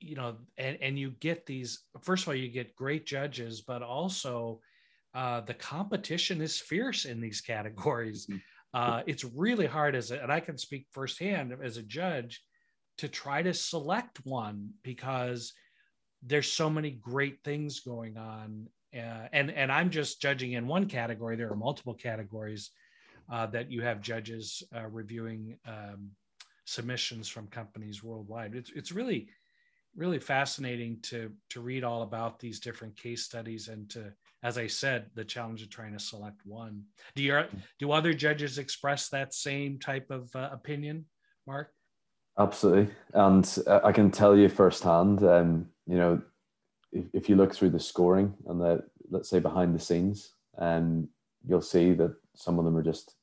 you 0.00 0.16
know, 0.16 0.36
and, 0.58 0.78
and 0.80 0.98
you 0.98 1.10
get 1.20 1.46
these, 1.46 1.84
first 2.02 2.24
of 2.24 2.28
all, 2.28 2.34
you 2.34 2.48
get 2.48 2.76
great 2.76 3.06
judges, 3.06 3.60
but 3.60 3.82
also 3.82 4.60
uh, 5.14 5.40
the 5.42 5.54
competition 5.54 6.40
is 6.40 6.58
fierce 6.58 7.04
in 7.04 7.20
these 7.20 7.40
categories. 7.40 8.26
Mm-hmm. 8.26 8.38
Uh, 8.72 9.02
it's 9.06 9.24
really 9.24 9.66
hard 9.66 9.94
as 9.94 10.10
a, 10.10 10.22
and 10.22 10.30
I 10.30 10.40
can 10.40 10.56
speak 10.56 10.86
firsthand 10.90 11.54
as 11.62 11.76
a 11.76 11.82
judge 11.82 12.40
to 12.98 13.08
try 13.08 13.42
to 13.42 13.54
select 13.54 14.20
one 14.24 14.70
because 14.82 15.52
there's 16.22 16.52
so 16.52 16.68
many 16.68 16.90
great 16.90 17.38
things 17.44 17.80
going 17.80 18.16
on 18.16 18.66
uh, 18.94 19.26
and 19.32 19.50
and 19.50 19.72
i'm 19.72 19.90
just 19.90 20.20
judging 20.20 20.52
in 20.52 20.66
one 20.66 20.86
category 20.86 21.36
there 21.36 21.50
are 21.50 21.56
multiple 21.56 21.94
categories 21.94 22.70
uh, 23.32 23.46
that 23.46 23.70
you 23.70 23.80
have 23.80 24.00
judges 24.00 24.62
uh, 24.76 24.86
reviewing 24.88 25.56
um, 25.66 26.10
submissions 26.66 27.28
from 27.28 27.46
companies 27.46 28.02
worldwide 28.02 28.54
it's, 28.54 28.70
it's 28.74 28.92
really 28.92 29.28
really 29.96 30.18
fascinating 30.18 30.98
to 31.02 31.30
to 31.50 31.60
read 31.60 31.84
all 31.84 32.02
about 32.02 32.38
these 32.38 32.60
different 32.60 32.96
case 32.96 33.24
studies 33.24 33.68
and 33.68 33.90
to 33.90 34.12
as 34.42 34.56
i 34.56 34.66
said 34.66 35.06
the 35.14 35.24
challenge 35.24 35.62
of 35.62 35.70
trying 35.70 35.92
to 35.92 35.98
select 35.98 36.40
one. 36.44 36.82
Do 37.16 37.22
you 37.22 37.42
do 37.78 37.92
other 37.92 38.14
judges 38.14 38.58
express 38.58 39.08
that 39.08 39.34
same 39.34 39.78
type 39.78 40.10
of 40.10 40.30
uh, 40.34 40.50
opinion 40.52 41.06
mark? 41.46 41.72
Absolutely. 42.38 42.94
And 43.14 43.58
uh, 43.66 43.80
i 43.84 43.92
can 43.92 44.10
tell 44.10 44.36
you 44.36 44.48
firsthand 44.48 45.22
um, 45.24 45.66
you 45.90 45.96
know, 45.96 46.22
if, 46.92 47.04
if 47.12 47.28
you 47.28 47.34
look 47.34 47.52
through 47.52 47.70
the 47.70 47.80
scoring 47.80 48.32
and 48.46 48.60
the 48.60 48.84
let's 49.10 49.28
say 49.28 49.40
behind 49.40 49.74
the 49.74 49.80
scenes, 49.80 50.34
um, 50.58 51.08
you'll 51.44 51.60
see 51.60 51.94
that 51.94 52.14
some 52.36 52.60
of 52.60 52.64
them 52.64 52.76
are 52.76 52.82
just 52.82 53.16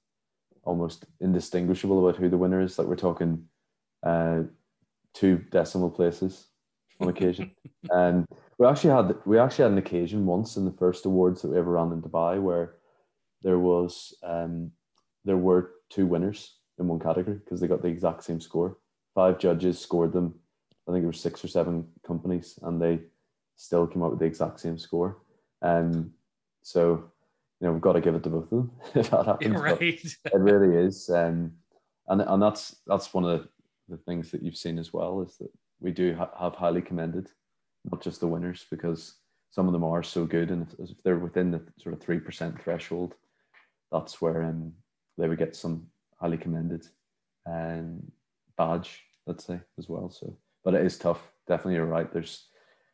almost 0.63 1.05
indistinguishable 1.21 2.05
about 2.05 2.19
who 2.19 2.27
the 2.27 2.37
winner 2.37 2.61
is. 2.61 2.77
Like 2.77 2.87
we're 2.87 2.97
talking 2.97 3.45
uh, 4.03 4.43
two 5.13 5.37
decimal 5.49 5.89
places 5.89 6.46
on 6.99 7.09
occasion. 7.09 7.51
and 7.91 8.25
we 8.57 8.65
actually 8.65 8.91
had 8.91 9.15
we 9.25 9.37
actually 9.37 9.63
had 9.63 9.71
an 9.71 9.77
occasion 9.77 10.25
once 10.25 10.57
in 10.57 10.65
the 10.65 10.71
first 10.71 11.05
awards 11.05 11.41
that 11.41 11.49
we 11.49 11.57
ever 11.57 11.71
ran 11.71 11.91
in 11.91 12.01
Dubai 12.01 12.41
where 12.41 12.75
there 13.41 13.59
was 13.59 14.15
um, 14.23 14.71
there 15.25 15.37
were 15.37 15.71
two 15.89 16.05
winners 16.05 16.55
in 16.79 16.87
one 16.87 16.99
category 16.99 17.37
because 17.37 17.59
they 17.59 17.67
got 17.67 17.81
the 17.81 17.87
exact 17.87 18.23
same 18.23 18.41
score. 18.41 18.77
Five 19.15 19.39
judges 19.39 19.79
scored 19.79 20.13
them 20.13 20.35
I 20.87 20.91
think 20.91 21.01
there 21.01 21.09
were 21.09 21.13
six 21.13 21.43
or 21.43 21.47
seven 21.49 21.85
companies, 22.05 22.57
and 22.61 22.81
they 22.81 22.99
still 23.57 23.87
came 23.87 24.03
up 24.03 24.11
with 24.11 24.19
the 24.19 24.25
exact 24.25 24.59
same 24.59 24.77
score. 24.77 25.17
Um, 25.61 26.11
so 26.61 27.11
you 27.59 27.67
know 27.67 27.73
we've 27.73 27.81
got 27.81 27.93
to 27.93 28.01
give 28.01 28.15
it 28.15 28.23
to 28.23 28.29
both 28.29 28.43
of 28.43 28.49
them 28.49 28.71
if 28.95 29.09
that 29.09 29.25
happens. 29.25 29.59
Right. 29.59 29.81
it 30.25 30.33
really 30.33 30.77
is, 30.77 31.09
um, 31.09 31.51
and 32.07 32.21
and 32.21 32.41
that's 32.41 32.77
that's 32.87 33.13
one 33.13 33.25
of 33.25 33.41
the, 33.41 33.49
the 33.89 33.97
things 34.03 34.31
that 34.31 34.41
you've 34.41 34.55
seen 34.55 34.79
as 34.79 34.93
well 34.93 35.21
is 35.21 35.37
that 35.37 35.51
we 35.79 35.91
do 35.91 36.15
ha- 36.15 36.31
have 36.39 36.55
highly 36.55 36.81
commended, 36.81 37.29
not 37.89 38.01
just 38.01 38.19
the 38.19 38.27
winners 38.27 38.65
because 38.69 39.15
some 39.51 39.67
of 39.67 39.73
them 39.73 39.83
are 39.83 40.03
so 40.03 40.25
good, 40.25 40.51
and 40.51 40.67
if, 40.79 40.91
if 40.91 41.03
they're 41.03 41.17
within 41.17 41.51
the 41.51 41.61
sort 41.79 41.93
of 41.93 42.01
three 42.01 42.19
percent 42.19 42.61
threshold, 42.61 43.15
that's 43.91 44.21
where 44.21 44.43
um, 44.43 44.73
they 45.17 45.27
would 45.27 45.37
get 45.37 45.55
some 45.55 45.87
highly 46.19 46.37
commended 46.37 46.85
um, 47.45 47.99
badge, 48.57 49.03
let's 49.25 49.45
say, 49.45 49.59
as 49.77 49.87
well. 49.87 50.09
So 50.09 50.37
but 50.63 50.73
it 50.73 50.85
is 50.85 50.97
tough. 50.97 51.21
Definitely, 51.47 51.75
you're 51.75 51.85
right. 51.85 52.11
There's 52.11 52.47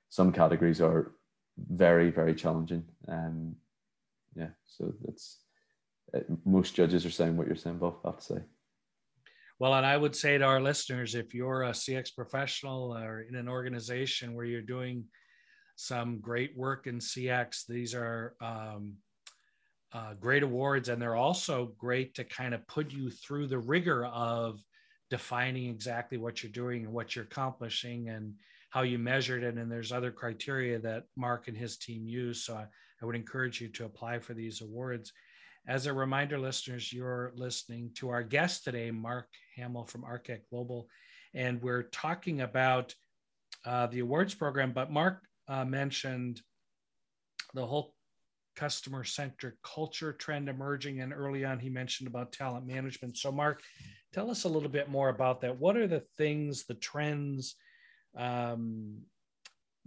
some 0.10 0.32
categories 0.32 0.80
are 0.80 1.14
very, 1.58 2.12
very 2.12 2.36
challenging. 2.36 2.84
Um, 3.08 3.56
yeah, 4.36 4.50
so 4.66 4.94
it's 5.08 5.40
it, 6.14 6.28
most 6.46 6.76
judges 6.76 7.06
are 7.06 7.12
saying 7.12 7.36
what 7.36 7.48
you're 7.48 7.56
saying, 7.56 7.80
Bob. 7.80 7.96
I 8.06 8.10
have 8.10 8.18
to 8.18 8.24
say. 8.24 8.40
Well, 9.60 9.76
and 9.76 9.86
I 9.86 9.96
would 9.96 10.16
say 10.16 10.38
to 10.38 10.44
our 10.44 10.62
listeners, 10.62 11.16
if 11.16 11.34
you're 11.34 11.64
a 11.64 11.72
CX 11.72 12.16
professional 12.16 12.96
or 12.96 13.22
in 13.22 13.36
an 13.36 13.48
organization 13.48 14.34
where 14.34 14.46
you're 14.46 14.62
doing 14.62 15.06
some 15.76 16.20
great 16.20 16.58
work 16.58 16.88
in 16.88 17.00
CX, 17.00 17.66
these 17.68 17.94
are 17.94 18.36
um, 18.42 18.94
uh, 19.94 20.16
great 20.20 20.44
awards, 20.44 20.90
and 20.90 21.02
they're 21.02 21.16
also 21.16 21.74
great 21.78 22.16
to 22.16 22.24
kind 22.24 22.54
of 22.54 22.68
put 22.68 22.92
you 22.92 23.10
through 23.10 23.48
the 23.48 23.60
rigor 23.60 24.06
of 24.06 24.60
defining 25.10 25.70
exactly 25.70 26.18
what 26.18 26.42
you're 26.42 26.52
doing 26.52 26.86
and 26.86 26.94
what 26.94 27.16
you're 27.16 27.26
accomplishing 27.26 28.10
and 28.10 28.34
how 28.72 28.82
you 28.82 28.98
measured 28.98 29.44
it. 29.44 29.56
And 29.56 29.72
there's 29.72 29.92
other 29.92 30.12
criteria 30.12 30.80
that 30.80 31.04
Mark 31.16 31.48
and 31.48 31.56
his 31.56 31.78
team 31.78 32.08
use. 32.08 32.44
So 32.44 32.56
I, 32.56 32.66
I 33.02 33.06
would 33.06 33.16
encourage 33.16 33.62
you 33.62 33.68
to 33.70 33.86
apply 33.86 34.18
for 34.18 34.34
these 34.34 34.62
awards. 34.62 35.14
As 35.68 35.86
a 35.86 35.94
reminder, 35.94 36.38
listeners, 36.38 36.92
you're 36.92 37.32
listening 37.36 37.92
to 37.96 38.10
our 38.10 38.24
guest 38.24 38.64
today, 38.64 38.92
Mark 38.92 39.28
Hamill 39.56 39.86
from 39.86 40.04
Architect 40.04 40.50
Global, 40.50 40.88
and 41.34 41.62
we're 41.62 41.84
talking 41.84 42.42
about 42.42 42.94
uh, 43.66 43.88
the 43.88 44.00
awards 44.00 44.34
program. 44.34 44.74
But 44.74 44.92
Mark 44.92 45.24
uh, 45.48 45.66
mentioned 45.66 46.42
the 47.54 47.66
whole 47.66 47.94
customer 48.56 49.04
centric 49.04 49.56
culture 49.64 50.14
trend 50.14 50.50
emerging, 50.50 51.02
and 51.02 51.14
early 51.14 51.46
on 51.46 51.60
he 51.60 51.70
mentioned 51.70 52.08
about 52.08 52.34
talent 52.34 52.68
management. 52.68 53.18
So, 53.18 53.32
Mark, 53.32 53.62
Tell 54.14 54.30
us 54.30 54.44
a 54.44 54.50
little 54.50 54.70
bit 54.70 54.90
more 54.90 55.10
about 55.10 55.42
that. 55.42 55.60
What 55.60 55.76
are 55.76 55.88
the 55.88 56.04
things, 56.18 56.66
the 56.66 56.76
trends 56.76 57.56
um, 58.16 59.00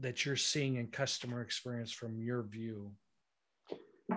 that 0.01 0.25
you're 0.25 0.35
seeing 0.35 0.77
in 0.77 0.89
customer 0.89 1.43
experience 1.43 1.93
from 1.93 2.21
your 2.21 2.43
view? 2.43 2.91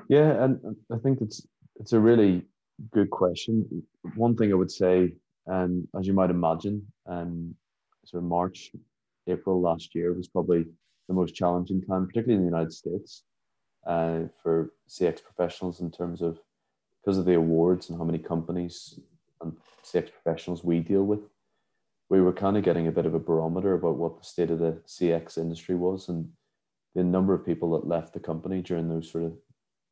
Yeah, 0.07 0.43
and 0.43 0.75
I 0.91 0.97
think 0.97 1.21
it's 1.21 1.45
it's 1.79 1.93
a 1.93 1.99
really 1.99 2.43
good 2.91 3.09
question. 3.09 3.83
One 4.15 4.35
thing 4.35 4.51
I 4.51 4.55
would 4.55 4.71
say, 4.71 5.13
um, 5.47 5.87
as 5.97 6.05
you 6.07 6.13
might 6.13 6.29
imagine, 6.29 6.85
um, 7.05 7.55
sort 8.05 8.23
of 8.23 8.29
March, 8.29 8.71
April 9.27 9.61
last 9.61 9.95
year 9.95 10.13
was 10.13 10.27
probably 10.27 10.65
the 11.07 11.13
most 11.13 11.35
challenging 11.35 11.81
time, 11.81 12.05
particularly 12.05 12.35
in 12.35 12.41
the 12.41 12.57
United 12.57 12.73
States, 12.73 13.23
uh, 13.87 14.21
for 14.41 14.71
CX 14.87 15.23
professionals 15.23 15.81
in 15.81 15.89
terms 15.91 16.21
of 16.21 16.39
because 17.01 17.17
of 17.17 17.25
the 17.25 17.35
awards 17.35 17.89
and 17.89 17.97
how 17.97 18.03
many 18.03 18.19
companies 18.19 18.99
and 19.41 19.55
CX 19.83 20.11
professionals 20.11 20.63
we 20.63 20.79
deal 20.79 21.03
with, 21.03 21.21
we 22.09 22.21
were 22.21 22.33
kind 22.33 22.57
of 22.57 22.63
getting 22.63 22.87
a 22.87 22.91
bit 22.91 23.05
of 23.05 23.13
a 23.13 23.19
barometer 23.19 23.73
about 23.73 23.95
what 23.95 24.19
the 24.19 24.25
state 24.25 24.51
of 24.51 24.59
the 24.59 24.79
CX 24.85 25.37
industry 25.37 25.75
was. 25.75 26.09
And 26.09 26.29
the 26.95 27.03
number 27.03 27.33
of 27.33 27.45
people 27.45 27.71
that 27.71 27.87
left 27.87 28.13
the 28.13 28.19
company 28.19 28.61
during 28.61 28.89
those 28.89 29.09
sort 29.09 29.23
of 29.23 29.33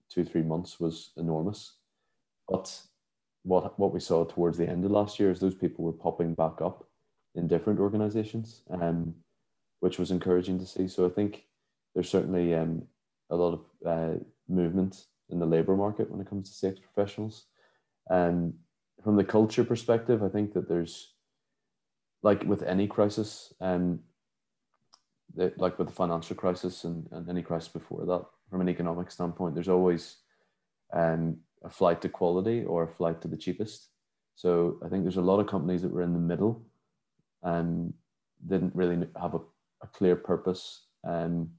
two, 0.09 0.23
three 0.23 0.43
months 0.43 0.79
was 0.79 1.11
enormous. 1.17 1.73
But 2.47 2.81
what, 3.43 3.77
what 3.79 3.93
we 3.93 3.99
saw 3.99 4.25
towards 4.25 4.57
the 4.57 4.67
end 4.67 4.85
of 4.85 4.91
last 4.91 5.19
year 5.19 5.31
is 5.31 5.39
those 5.39 5.55
people 5.55 5.85
were 5.85 5.93
popping 5.93 6.33
back 6.33 6.61
up 6.61 6.87
in 7.35 7.47
different 7.47 7.79
organizations. 7.79 8.63
Um, 8.69 9.15
which 9.79 9.99
was 9.99 10.11
encouraging 10.11 10.59
to 10.59 10.65
see. 10.65 10.87
So 10.87 11.05
I 11.05 11.09
think 11.09 11.43
there's 11.93 12.09
certainly 12.09 12.53
um, 12.53 12.83
a 13.29 13.35
lot 13.35 13.53
of 13.53 13.61
uh, 13.85 14.19
movement 14.47 15.05
in 15.29 15.39
the 15.39 15.45
labor 15.45 15.75
market 15.75 16.09
when 16.09 16.21
it 16.21 16.29
comes 16.29 16.49
to 16.49 16.67
CX 16.67 16.81
professionals. 16.81 17.45
And 18.09 18.53
from 19.03 19.15
the 19.17 19.23
culture 19.23 19.63
perspective, 19.63 20.23
I 20.23 20.29
think 20.29 20.53
that 20.53 20.67
there's 20.67 21.13
like 22.23 22.43
with 22.43 22.63
any 22.63 22.87
crisis, 22.87 23.53
um, 23.61 23.99
like 25.35 25.77
with 25.77 25.87
the 25.87 25.93
financial 25.93 26.35
crisis 26.35 26.83
and, 26.83 27.07
and 27.11 27.29
any 27.29 27.43
crisis 27.43 27.69
before 27.69 28.05
that, 28.05 28.25
from 28.49 28.61
an 28.61 28.69
economic 28.69 29.11
standpoint, 29.11 29.53
there's 29.53 29.69
always 29.69 30.17
um, 30.93 31.37
a 31.63 31.69
flight 31.69 32.01
to 32.01 32.09
quality 32.09 32.63
or 32.63 32.83
a 32.83 32.87
flight 32.87 33.21
to 33.21 33.27
the 33.27 33.37
cheapest. 33.37 33.89
So 34.35 34.77
I 34.85 34.89
think 34.89 35.03
there's 35.03 35.17
a 35.17 35.21
lot 35.21 35.39
of 35.39 35.47
companies 35.47 35.81
that 35.81 35.91
were 35.91 36.03
in 36.03 36.13
the 36.13 36.19
middle 36.19 36.61
and 37.43 37.93
didn't 38.47 38.75
really 38.75 39.07
have 39.19 39.33
a, 39.33 39.39
a 39.81 39.87
clear 39.87 40.15
purpose 40.15 40.85
and 41.03 41.49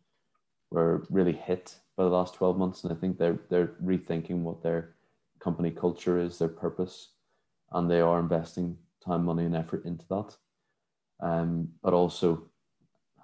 were 0.71 1.07
really 1.11 1.33
hit 1.33 1.77
by 1.97 2.05
the 2.05 2.11
last 2.11 2.35
12 2.35 2.57
months. 2.57 2.85
And 2.85 2.93
I 2.93 2.97
think 2.97 3.19
they're, 3.19 3.41
they're 3.51 3.73
rethinking 3.85 4.43
what 4.43 4.63
their 4.63 4.95
company 5.41 5.71
culture 5.71 6.21
is, 6.21 6.39
their 6.39 6.49
purpose, 6.49 7.09
and 7.73 7.91
they 7.91 8.01
are 8.01 8.21
investing 8.21 8.77
time, 9.05 9.25
money, 9.25 9.45
and 9.45 9.57
effort 9.57 9.85
into 9.85 10.05
that. 10.09 10.37
Um, 11.21 11.69
but 11.83 11.95
also 11.95 12.45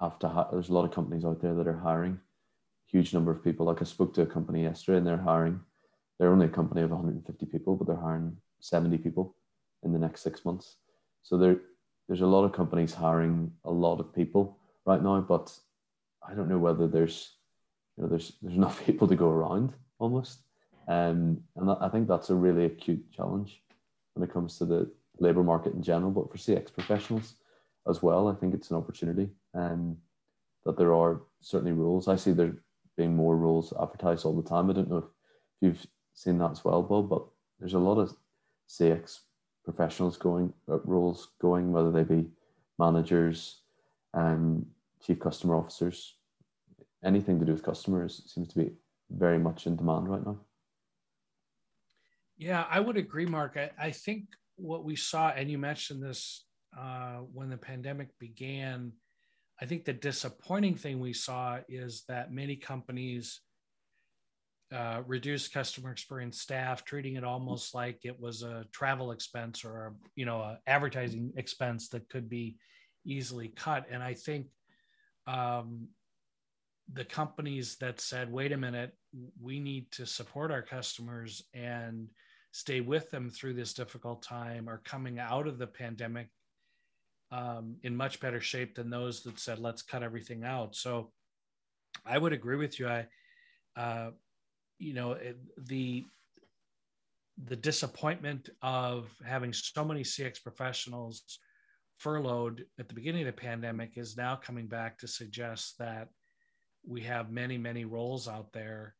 have 0.00 0.18
to, 0.18 0.28
ha- 0.28 0.48
there's 0.50 0.68
a 0.68 0.72
lot 0.72 0.84
of 0.84 0.90
companies 0.90 1.24
out 1.24 1.40
there 1.40 1.54
that 1.54 1.68
are 1.68 1.78
hiring 1.78 2.18
huge 2.94 3.12
number 3.12 3.32
of 3.32 3.42
people. 3.42 3.66
Like 3.66 3.82
I 3.82 3.84
spoke 3.84 4.14
to 4.14 4.22
a 4.22 4.26
company 4.26 4.62
yesterday 4.62 4.98
and 4.98 5.06
they're 5.06 5.16
hiring, 5.16 5.58
they're 6.18 6.30
only 6.30 6.46
a 6.46 6.56
company 6.60 6.80
of 6.82 6.90
150 6.90 7.46
people, 7.46 7.74
but 7.74 7.88
they're 7.88 7.96
hiring 7.96 8.36
70 8.60 8.98
people 8.98 9.34
in 9.82 9.92
the 9.92 9.98
next 9.98 10.22
six 10.22 10.44
months. 10.44 10.76
So 11.24 11.36
there, 11.36 11.56
there's 12.06 12.20
a 12.20 12.26
lot 12.26 12.44
of 12.44 12.52
companies 12.52 12.94
hiring 12.94 13.50
a 13.64 13.70
lot 13.70 13.98
of 13.98 14.14
people 14.14 14.58
right 14.86 15.02
now, 15.02 15.20
but 15.20 15.52
I 16.26 16.34
don't 16.34 16.48
know 16.48 16.58
whether 16.58 16.86
there's, 16.86 17.32
you 17.96 18.04
know, 18.04 18.08
there's 18.08 18.32
there's 18.40 18.56
enough 18.62 18.84
people 18.86 19.08
to 19.08 19.16
go 19.16 19.28
around 19.28 19.72
almost, 19.98 20.44
um, 20.86 21.40
and 21.56 21.70
I 21.80 21.88
think 21.88 22.06
that's 22.06 22.30
a 22.30 22.34
really 22.34 22.66
acute 22.66 23.10
challenge 23.10 23.60
when 24.14 24.28
it 24.28 24.32
comes 24.32 24.56
to 24.58 24.66
the 24.66 24.88
labor 25.18 25.42
market 25.42 25.74
in 25.74 25.82
general, 25.82 26.12
but 26.12 26.30
for 26.30 26.38
CX 26.38 26.72
professionals 26.72 27.34
as 27.88 28.02
well. 28.02 28.28
I 28.28 28.34
think 28.34 28.54
it's 28.54 28.70
an 28.70 28.76
opportunity, 28.76 29.30
and 29.52 29.72
um, 29.72 29.96
that 30.64 30.78
there 30.78 30.94
are 30.94 31.22
certainly 31.40 31.72
rules. 31.72 32.06
I 32.06 32.16
see 32.16 32.32
there 32.32 32.54
being 32.96 33.14
more 33.14 33.36
roles 33.36 33.72
advertised 33.80 34.24
all 34.24 34.34
the 34.34 34.48
time. 34.48 34.70
I 34.70 34.74
don't 34.74 34.90
know 34.90 34.98
if 34.98 35.04
you've 35.60 35.86
seen 36.14 36.38
that 36.38 36.52
as 36.52 36.64
well, 36.64 36.82
Bob, 36.82 37.08
but 37.08 37.24
there's 37.58 37.74
a 37.74 37.78
lot 37.78 37.98
of 37.98 38.14
CX 38.68 39.20
professionals 39.64 40.16
going 40.16 40.52
uh, 40.68 40.78
roles 40.80 41.28
going, 41.40 41.72
whether 41.72 41.90
they 41.90 42.04
be 42.04 42.28
managers 42.78 43.60
and 44.12 44.24
um, 44.24 44.66
chief 45.04 45.18
customer 45.18 45.56
officers, 45.56 46.16
anything 47.04 47.38
to 47.40 47.46
do 47.46 47.52
with 47.52 47.62
customers 47.62 48.22
seems 48.26 48.48
to 48.48 48.58
be 48.58 48.72
very 49.10 49.38
much 49.38 49.66
in 49.66 49.76
demand 49.76 50.08
right 50.08 50.24
now. 50.24 50.38
Yeah, 52.36 52.64
I 52.68 52.80
would 52.80 52.96
agree, 52.96 53.26
Mark. 53.26 53.56
I, 53.56 53.70
I 53.78 53.90
think 53.90 54.24
what 54.56 54.84
we 54.84 54.96
saw, 54.96 55.30
and 55.30 55.50
you 55.50 55.58
mentioned 55.58 56.02
this 56.02 56.44
uh, 56.78 57.18
when 57.32 57.48
the 57.48 57.56
pandemic 57.56 58.08
began, 58.18 58.92
I 59.60 59.66
think 59.66 59.84
the 59.84 59.92
disappointing 59.92 60.74
thing 60.74 60.98
we 60.98 61.12
saw 61.12 61.58
is 61.68 62.04
that 62.08 62.32
many 62.32 62.56
companies 62.56 63.40
uh, 64.74 65.02
reduced 65.06 65.52
customer 65.52 65.92
experience 65.92 66.40
staff, 66.40 66.84
treating 66.84 67.14
it 67.14 67.24
almost 67.24 67.74
like 67.74 68.00
it 68.02 68.18
was 68.18 68.42
a 68.42 68.64
travel 68.72 69.12
expense 69.12 69.64
or 69.64 69.86
a, 69.86 69.92
you 70.16 70.26
know 70.26 70.40
a 70.40 70.58
advertising 70.66 71.32
expense 71.36 71.88
that 71.90 72.08
could 72.08 72.28
be 72.28 72.56
easily 73.06 73.48
cut. 73.48 73.86
And 73.90 74.02
I 74.02 74.14
think 74.14 74.46
um, 75.26 75.88
the 76.92 77.04
companies 77.04 77.76
that 77.76 78.00
said, 78.00 78.32
"Wait 78.32 78.50
a 78.50 78.56
minute, 78.56 78.96
we 79.40 79.60
need 79.60 79.92
to 79.92 80.06
support 80.06 80.50
our 80.50 80.62
customers 80.62 81.42
and 81.54 82.08
stay 82.50 82.80
with 82.80 83.10
them 83.10 83.30
through 83.30 83.54
this 83.54 83.74
difficult 83.74 84.22
time," 84.22 84.68
are 84.68 84.82
coming 84.84 85.20
out 85.20 85.46
of 85.46 85.58
the 85.58 85.68
pandemic 85.68 86.28
um, 87.30 87.76
in 87.82 87.96
much 87.96 88.20
better 88.20 88.40
shape 88.40 88.74
than 88.74 88.90
those 88.90 89.22
that 89.22 89.38
said, 89.38 89.58
let's 89.58 89.82
cut 89.82 90.02
everything 90.02 90.44
out. 90.44 90.76
So 90.76 91.10
I 92.06 92.18
would 92.18 92.32
agree 92.32 92.56
with 92.56 92.78
you. 92.78 92.88
I, 92.88 93.06
uh, 93.76 94.10
you 94.78 94.94
know, 94.94 95.16
the, 95.56 96.04
the 97.46 97.56
disappointment 97.56 98.50
of 98.62 99.08
having 99.24 99.52
so 99.52 99.84
many 99.84 100.02
CX 100.02 100.42
professionals 100.42 101.22
furloughed 101.98 102.64
at 102.78 102.88
the 102.88 102.94
beginning 102.94 103.22
of 103.22 103.34
the 103.34 103.40
pandemic 103.40 103.96
is 103.96 104.16
now 104.16 104.36
coming 104.36 104.66
back 104.66 104.98
to 104.98 105.08
suggest 105.08 105.78
that 105.78 106.08
we 106.86 107.00
have 107.02 107.30
many, 107.30 107.56
many 107.56 107.84
roles 107.84 108.28
out 108.28 108.52
there. 108.52 108.94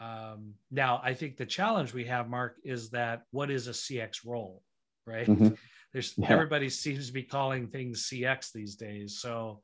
Um, 0.00 0.54
now, 0.70 1.00
I 1.02 1.14
think 1.14 1.36
the 1.36 1.46
challenge 1.46 1.92
we 1.92 2.04
have, 2.04 2.28
Mark, 2.28 2.56
is 2.64 2.90
that 2.90 3.22
what 3.30 3.50
is 3.50 3.66
a 3.66 3.72
CX 3.72 4.24
role, 4.24 4.62
right? 5.08 5.26
Mm-hmm 5.26 5.54
there's 5.92 6.14
yeah. 6.16 6.26
everybody 6.28 6.68
seems 6.68 7.06
to 7.06 7.12
be 7.12 7.22
calling 7.22 7.66
things 7.66 8.08
CX 8.08 8.52
these 8.52 8.76
days. 8.76 9.18
So, 9.20 9.60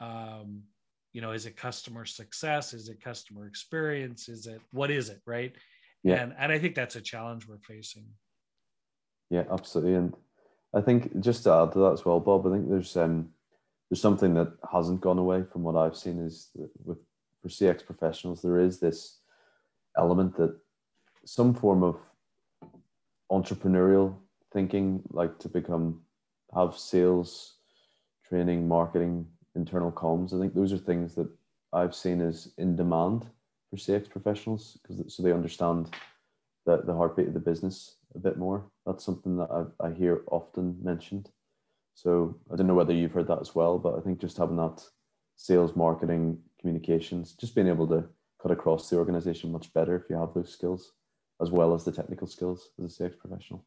um, 0.00 0.62
you 1.12 1.20
know, 1.20 1.32
is 1.32 1.46
it 1.46 1.56
customer 1.56 2.04
success? 2.04 2.74
Is 2.74 2.88
it 2.88 3.02
customer 3.02 3.46
experience? 3.46 4.28
Is 4.28 4.46
it 4.46 4.60
what 4.72 4.90
is 4.90 5.08
it, 5.08 5.20
right? 5.26 5.54
Yeah. 6.02 6.16
And 6.16 6.34
and 6.38 6.52
I 6.52 6.58
think 6.58 6.74
that's 6.74 6.96
a 6.96 7.00
challenge 7.00 7.48
we're 7.48 7.58
facing. 7.58 8.04
Yeah, 9.30 9.44
absolutely. 9.50 9.94
And 9.94 10.14
I 10.74 10.80
think 10.80 11.20
just 11.20 11.44
to 11.44 11.52
add 11.52 11.72
to 11.72 11.78
that 11.80 11.92
as 11.92 12.04
well, 12.04 12.20
Bob, 12.20 12.46
I 12.46 12.50
think 12.50 12.68
there's 12.68 12.96
um 12.96 13.30
there's 13.88 14.00
something 14.00 14.34
that 14.34 14.52
hasn't 14.70 15.00
gone 15.00 15.18
away 15.18 15.44
from 15.50 15.62
what 15.62 15.76
I've 15.76 15.96
seen 15.96 16.18
is 16.18 16.50
with 16.84 16.98
for 17.40 17.48
CX 17.48 17.84
professionals, 17.84 18.42
there 18.42 18.58
is 18.58 18.78
this 18.78 19.20
element 19.96 20.36
that 20.36 20.54
some 21.24 21.54
form 21.54 21.82
of 21.82 21.96
entrepreneurial 23.30 24.16
thinking 24.56 25.02
like 25.10 25.38
to 25.38 25.50
become 25.50 26.00
have 26.54 26.78
sales 26.78 27.56
training 28.26 28.66
marketing 28.66 29.26
internal 29.54 29.92
comms. 29.92 30.32
I 30.32 30.40
think 30.40 30.54
those 30.54 30.72
are 30.72 30.78
things 30.78 31.14
that 31.16 31.28
i've 31.74 31.94
seen 31.94 32.22
as 32.22 32.38
in 32.56 32.74
demand 32.74 33.26
for 33.68 33.76
cx 33.76 34.08
professionals 34.08 34.78
because 34.80 35.14
so 35.14 35.22
they 35.22 35.32
understand 35.40 35.90
the, 36.64 36.78
the 36.86 36.94
heartbeat 36.94 37.28
of 37.28 37.34
the 37.34 37.48
business 37.50 37.96
a 38.14 38.18
bit 38.18 38.38
more. 38.38 38.64
That's 38.86 39.04
something 39.04 39.36
that 39.36 39.50
I, 39.58 39.88
I 39.88 39.92
hear 39.92 40.22
often 40.38 40.78
mentioned. 40.82 41.28
So 41.92 42.34
i 42.50 42.56
don't 42.56 42.66
know 42.66 42.80
whether 42.80 42.94
you've 42.94 43.16
heard 43.16 43.28
that 43.28 43.44
as 43.46 43.54
well 43.54 43.78
but 43.78 43.94
i 43.98 44.00
think 44.00 44.20
just 44.20 44.38
having 44.38 44.56
that 44.56 44.78
sales 45.36 45.76
marketing 45.76 46.38
communications 46.60 47.34
just 47.42 47.54
being 47.54 47.72
able 47.74 47.88
to 47.88 48.04
cut 48.40 48.52
across 48.52 48.88
the 48.88 48.96
organization 48.96 49.52
much 49.52 49.70
better 49.74 49.94
if 49.96 50.08
you 50.08 50.16
have 50.16 50.32
those 50.32 50.52
skills 50.58 50.92
as 51.42 51.50
well 51.50 51.74
as 51.74 51.84
the 51.84 51.92
technical 51.92 52.26
skills 52.26 52.70
as 52.78 52.84
a 52.84 53.02
CX 53.02 53.18
professional. 53.18 53.62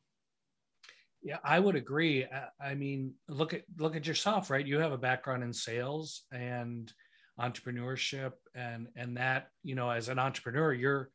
Yeah, 1.22 1.38
I 1.44 1.60
would 1.60 1.76
agree. 1.76 2.26
I 2.64 2.76
mean, 2.76 3.14
look 3.28 3.54
at 3.54 3.64
look 3.78 3.96
at 3.96 4.08
yourself, 4.08 4.50
right? 4.50 4.66
You 4.66 4.80
have 4.80 4.94
a 4.94 4.98
background 4.98 5.44
in 5.44 5.52
sales 5.52 6.24
and 6.32 6.92
entrepreneurship 7.40 8.34
and 8.56 8.88
and 8.96 9.18
that, 9.18 9.50
you 9.64 9.76
know, 9.76 9.90
as 9.90 10.10
an 10.10 10.20
entrepreneur, 10.20 10.74
you're 10.74 11.10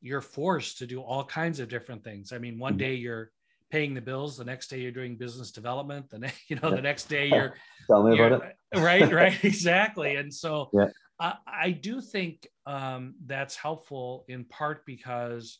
you're 0.00 0.20
forced 0.20 0.78
to 0.78 0.86
do 0.86 1.00
all 1.00 1.24
kinds 1.24 1.60
of 1.60 1.68
different 1.68 2.02
things. 2.02 2.32
I 2.32 2.38
mean, 2.38 2.58
one 2.58 2.72
mm-hmm. 2.72 2.78
day 2.78 2.94
you're 2.94 3.30
paying 3.70 3.94
the 3.94 4.00
bills, 4.00 4.36
the 4.36 4.44
next 4.44 4.68
day 4.68 4.80
you're 4.80 4.90
doing 4.90 5.16
business 5.16 5.50
development, 5.52 6.10
the 6.10 6.18
next, 6.18 6.38
you 6.50 6.56
know, 6.56 6.70
the 6.70 6.82
next 6.82 7.04
day 7.04 7.26
you're 7.32 7.54
tell 7.88 8.02
me 8.02 8.14
about 8.18 8.42
it. 8.44 8.56
Right, 8.74 9.12
right, 9.12 9.44
exactly. 9.44 10.16
And 10.16 10.32
so 10.32 10.70
yeah. 10.72 10.88
I, 11.20 11.34
I 11.46 11.70
do 11.70 12.00
think 12.00 12.48
um, 12.66 13.14
that's 13.26 13.54
helpful 13.54 14.24
in 14.28 14.44
part 14.44 14.86
because 14.86 15.58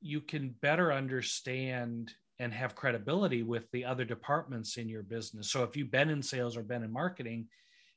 you 0.00 0.22
can 0.22 0.54
better 0.62 0.90
understand 0.90 2.10
and 2.38 2.52
have 2.52 2.74
credibility 2.74 3.42
with 3.42 3.70
the 3.72 3.84
other 3.84 4.04
departments 4.04 4.76
in 4.76 4.88
your 4.88 5.02
business. 5.02 5.50
So 5.50 5.64
if 5.64 5.76
you've 5.76 5.90
been 5.90 6.10
in 6.10 6.22
sales 6.22 6.56
or 6.56 6.62
been 6.62 6.84
in 6.84 6.92
marketing, 6.92 7.48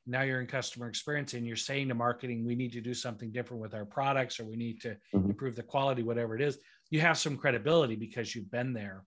now 0.07 0.21
you're 0.21 0.41
in 0.41 0.47
customer 0.47 0.87
experience 0.87 1.33
and 1.33 1.45
you're 1.45 1.55
saying 1.55 1.87
to 1.89 1.93
marketing, 1.93 2.43
we 2.45 2.55
need 2.55 2.73
to 2.73 2.81
do 2.81 2.93
something 2.93 3.31
different 3.31 3.61
with 3.61 3.75
our 3.75 3.85
products 3.85 4.39
or 4.39 4.45
we 4.45 4.55
need 4.55 4.81
to 4.81 4.97
mm-hmm. 5.13 5.29
improve 5.29 5.55
the 5.55 5.63
quality, 5.63 6.01
whatever 6.01 6.35
it 6.35 6.41
is, 6.41 6.57
you 6.89 6.99
have 6.99 7.17
some 7.17 7.37
credibility 7.37 7.95
because 7.95 8.35
you've 8.35 8.51
been 8.51 8.73
there. 8.73 9.03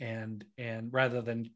And 0.00 0.44
and 0.58 0.92
rather 0.92 1.22
than 1.22 1.50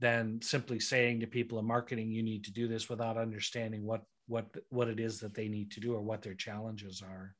than 0.00 0.40
simply 0.42 0.80
saying 0.80 1.20
to 1.20 1.26
people 1.26 1.58
in 1.58 1.66
marketing, 1.66 2.10
you 2.10 2.22
need 2.22 2.44
to 2.44 2.52
do 2.52 2.68
this 2.68 2.88
without 2.88 3.18
understanding 3.18 3.84
what 3.84 4.02
what 4.26 4.46
what 4.70 4.88
it 4.88 4.98
is 4.98 5.20
that 5.20 5.34
they 5.34 5.48
need 5.48 5.70
to 5.72 5.80
do 5.80 5.94
or 5.94 6.00
what 6.00 6.22
their 6.22 6.34
challenges 6.34 7.02
are. 7.02 7.34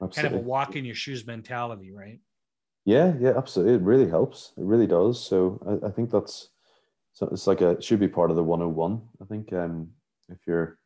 Absolutely. 0.00 0.22
Kind 0.22 0.34
of 0.34 0.40
a 0.40 0.48
walk 0.48 0.76
in 0.76 0.84
your 0.84 0.94
shoes 0.94 1.26
mentality, 1.26 1.92
right? 1.92 2.20
Yeah, 2.84 3.14
yeah, 3.18 3.32
absolutely. 3.36 3.74
It 3.74 3.82
really 3.82 4.08
helps. 4.08 4.52
It 4.56 4.64
really 4.64 4.86
does. 4.86 5.24
So 5.24 5.80
I, 5.82 5.88
I 5.88 5.90
think 5.90 6.10
that's 6.10 6.50
so 7.12 7.28
it's 7.32 7.46
like 7.46 7.60
a 7.60 7.70
it 7.70 7.84
should 7.84 8.00
be 8.00 8.08
part 8.08 8.30
of 8.30 8.36
the 8.36 8.42
101. 8.42 9.00
I 9.22 9.24
think 9.24 9.52
um 9.52 9.88
if 10.28 10.38
you're 10.46 10.78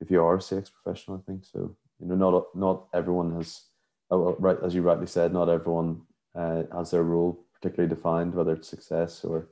if 0.00 0.10
you 0.10 0.22
are 0.22 0.34
a 0.34 0.38
CX 0.38 0.70
professional, 0.72 1.18
I 1.18 1.30
think 1.30 1.44
so. 1.44 1.76
You 1.98 2.06
know, 2.06 2.14
not 2.16 2.44
not 2.54 2.86
everyone 2.94 3.34
has 3.36 3.62
oh, 4.10 4.36
right 4.38 4.58
as 4.62 4.74
you 4.74 4.82
rightly 4.82 5.06
said, 5.06 5.32
not 5.32 5.48
everyone 5.48 6.02
uh, 6.34 6.64
has 6.74 6.90
their 6.90 7.02
role 7.02 7.44
particularly 7.54 7.94
defined, 7.94 8.34
whether 8.34 8.52
it's 8.52 8.68
success 8.68 9.24
or 9.24 9.48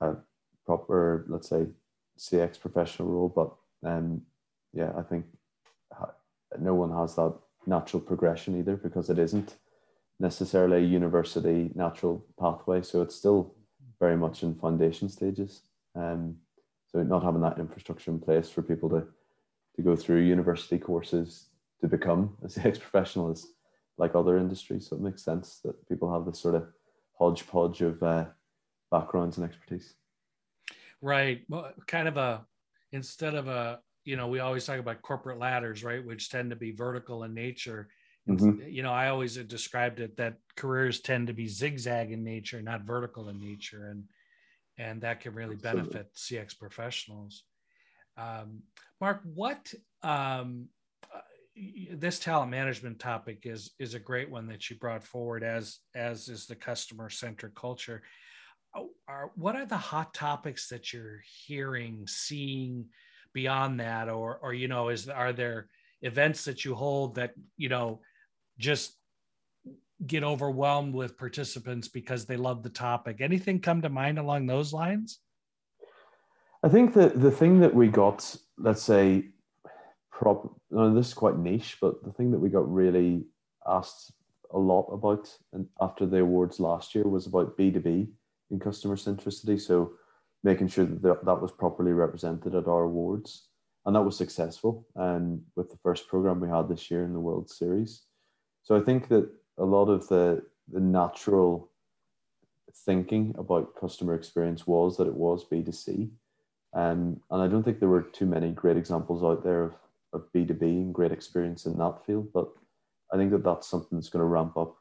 a 0.00 0.14
proper, 0.64 1.24
let's 1.28 1.48
say, 1.48 1.66
CX 2.18 2.60
professional 2.60 3.08
role, 3.08 3.28
but 3.28 3.54
um, 3.88 4.22
yeah, 4.72 4.92
I 4.96 5.02
think 5.02 5.26
no 6.58 6.74
one 6.74 6.90
has 6.92 7.16
that 7.16 7.34
natural 7.66 8.00
progression 8.00 8.58
either 8.58 8.76
because 8.76 9.10
it 9.10 9.18
isn't 9.18 9.56
necessarily 10.18 10.78
a 10.78 10.88
university 10.88 11.70
natural 11.74 12.24
pathway. 12.38 12.82
So 12.82 13.02
it's 13.02 13.14
still 13.14 13.54
very 14.00 14.16
much 14.16 14.42
in 14.42 14.54
foundation 14.54 15.08
stages. 15.08 15.62
Um, 15.94 16.36
so 16.86 17.02
not 17.02 17.22
having 17.22 17.42
that 17.42 17.58
infrastructure 17.58 18.10
in 18.10 18.20
place 18.20 18.48
for 18.48 18.62
people 18.62 18.88
to 18.90 19.06
to 19.76 19.82
go 19.82 19.94
through 19.94 20.20
university 20.20 20.78
courses 20.78 21.48
to 21.80 21.88
become 21.88 22.36
a 22.42 22.46
CX 22.48 22.80
professional 22.80 23.30
is 23.30 23.46
like 23.98 24.14
other 24.14 24.38
industries. 24.38 24.88
So 24.88 24.96
it 24.96 25.02
makes 25.02 25.22
sense 25.22 25.60
that 25.64 25.88
people 25.88 26.12
have 26.12 26.24
this 26.24 26.38
sort 26.38 26.54
of 26.54 26.66
hodgepodge 27.18 27.82
of 27.82 28.02
uh, 28.02 28.24
backgrounds 28.90 29.36
and 29.36 29.46
expertise. 29.46 29.94
Right. 31.02 31.42
Well, 31.48 31.72
kind 31.86 32.08
of 32.08 32.16
a 32.16 32.46
instead 32.92 33.34
of 33.34 33.48
a 33.48 33.80
you 34.04 34.16
know 34.16 34.28
we 34.28 34.40
always 34.40 34.64
talk 34.64 34.78
about 34.78 35.02
corporate 35.02 35.38
ladders, 35.38 35.84
right, 35.84 36.04
which 36.04 36.30
tend 36.30 36.50
to 36.50 36.56
be 36.56 36.72
vertical 36.72 37.24
in 37.24 37.34
nature. 37.34 37.88
Mm-hmm. 38.28 38.68
You 38.68 38.82
know, 38.82 38.92
I 38.92 39.08
always 39.08 39.36
described 39.36 40.00
it 40.00 40.16
that 40.16 40.38
careers 40.56 41.00
tend 41.00 41.28
to 41.28 41.32
be 41.32 41.46
zigzag 41.46 42.10
in 42.10 42.24
nature, 42.24 42.60
not 42.60 42.82
vertical 42.82 43.28
in 43.28 43.40
nature, 43.40 43.88
and 43.90 44.04
and 44.78 45.00
that 45.02 45.20
can 45.20 45.34
really 45.34 45.56
benefit 45.56 46.08
Absolutely. 46.12 46.48
CX 46.48 46.58
professionals. 46.58 47.44
Um, 48.18 48.62
Mark, 49.00 49.22
what 49.34 49.72
um, 50.02 50.68
uh, 51.14 51.20
this 51.92 52.18
talent 52.18 52.50
management 52.50 52.98
topic 52.98 53.40
is 53.44 53.72
is 53.78 53.94
a 53.94 54.00
great 54.00 54.30
one 54.30 54.48
that 54.48 54.68
you 54.68 54.76
brought 54.76 55.04
forward, 55.04 55.44
as 55.44 55.78
as 55.94 56.28
is 56.28 56.46
the 56.46 56.56
customer 56.56 57.08
centric 57.08 57.54
culture. 57.54 58.02
Oh, 58.74 58.90
are, 59.08 59.30
what 59.36 59.56
are 59.56 59.66
the 59.66 59.76
hot 59.76 60.12
topics 60.12 60.68
that 60.68 60.92
you're 60.92 61.20
hearing, 61.46 62.06
seeing 62.06 62.86
beyond 63.32 63.80
that, 63.80 64.08
or 64.08 64.38
or 64.42 64.52
you 64.52 64.66
know, 64.66 64.88
is 64.88 65.08
are 65.08 65.32
there 65.32 65.68
events 66.02 66.44
that 66.44 66.64
you 66.64 66.74
hold 66.74 67.14
that 67.14 67.32
you 67.56 67.68
know 67.68 68.00
just 68.58 68.94
get 70.06 70.22
overwhelmed 70.22 70.94
with 70.94 71.16
participants 71.16 71.88
because 71.88 72.26
they 72.26 72.36
love 72.36 72.62
the 72.62 72.70
topic? 72.70 73.20
Anything 73.20 73.60
come 73.60 73.82
to 73.82 73.88
mind 73.88 74.18
along 74.18 74.46
those 74.46 74.72
lines? 74.72 75.20
I 76.62 76.68
think 76.68 76.94
that 76.94 77.20
the 77.20 77.30
thing 77.30 77.60
that 77.60 77.74
we 77.74 77.88
got, 77.88 78.34
let's 78.58 78.82
say, 78.82 79.26
prop, 80.10 80.54
no, 80.70 80.94
this 80.94 81.08
is 81.08 81.14
quite 81.14 81.38
niche, 81.38 81.78
but 81.80 82.02
the 82.02 82.12
thing 82.12 82.30
that 82.30 82.38
we 82.38 82.48
got 82.48 82.72
really 82.72 83.24
asked 83.66 84.12
a 84.52 84.58
lot 84.58 84.88
about 84.92 85.28
and 85.52 85.66
after 85.80 86.06
the 86.06 86.20
awards 86.20 86.60
last 86.60 86.94
year 86.94 87.04
was 87.04 87.26
about 87.26 87.56
B2B 87.58 88.08
in 88.50 88.58
customer 88.58 88.96
centricity. 88.96 89.60
So 89.60 89.92
making 90.42 90.68
sure 90.68 90.86
that 90.86 91.24
that 91.24 91.40
was 91.40 91.52
properly 91.52 91.92
represented 91.92 92.54
at 92.54 92.68
our 92.68 92.84
awards. 92.84 93.48
And 93.84 93.94
that 93.94 94.02
was 94.02 94.16
successful 94.16 94.86
and 94.96 95.42
with 95.54 95.70
the 95.70 95.78
first 95.82 96.08
program 96.08 96.40
we 96.40 96.48
had 96.48 96.68
this 96.68 96.90
year 96.90 97.04
in 97.04 97.12
the 97.12 97.20
World 97.20 97.48
Series. 97.48 98.02
So 98.66 98.74
I 98.74 98.80
think 98.80 99.06
that 99.10 99.30
a 99.58 99.64
lot 99.64 99.88
of 99.88 100.08
the, 100.08 100.42
the 100.72 100.80
natural 100.80 101.70
thinking 102.84 103.32
about 103.38 103.76
customer 103.80 104.12
experience 104.12 104.66
was 104.66 104.96
that 104.96 105.06
it 105.06 105.14
was 105.14 105.48
B2C. 105.48 106.10
Um, 106.74 107.20
and 107.30 107.42
I 107.42 107.46
don't 107.46 107.62
think 107.62 107.78
there 107.78 107.88
were 107.88 108.02
too 108.02 108.26
many 108.26 108.50
great 108.50 108.76
examples 108.76 109.22
out 109.22 109.44
there 109.44 109.62
of, 109.62 109.74
of 110.12 110.24
B2B 110.34 110.62
and 110.62 110.92
great 110.92 111.12
experience 111.12 111.66
in 111.66 111.78
that 111.78 112.04
field. 112.04 112.32
But 112.34 112.48
I 113.12 113.16
think 113.16 113.30
that 113.30 113.44
that's 113.44 113.68
something 113.68 113.96
that's 113.96 114.08
going 114.08 114.24
to 114.24 114.26
ramp 114.26 114.56
up 114.56 114.76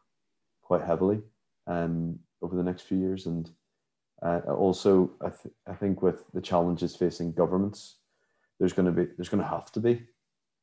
quite 0.63 0.81
heavily 0.81 1.21
um, 1.67 2.17
over 2.41 2.55
the 2.55 2.63
next 2.63 2.87
few 2.87 2.97
years. 2.97 3.27
And 3.27 3.51
uh, 4.23 4.39
also, 4.47 5.11
I, 5.21 5.29
th- 5.29 5.53
I 5.67 5.73
think 5.73 6.01
with 6.01 6.23
the 6.33 6.41
challenges 6.41 6.95
facing 6.95 7.33
governments, 7.33 7.97
there's 8.59 8.73
going 8.73 8.87
to 8.87 9.03
be 9.03 9.11
there's 9.15 9.29
going 9.29 9.43
to 9.43 9.49
have 9.49 9.71
to 9.73 9.79
be 9.79 10.01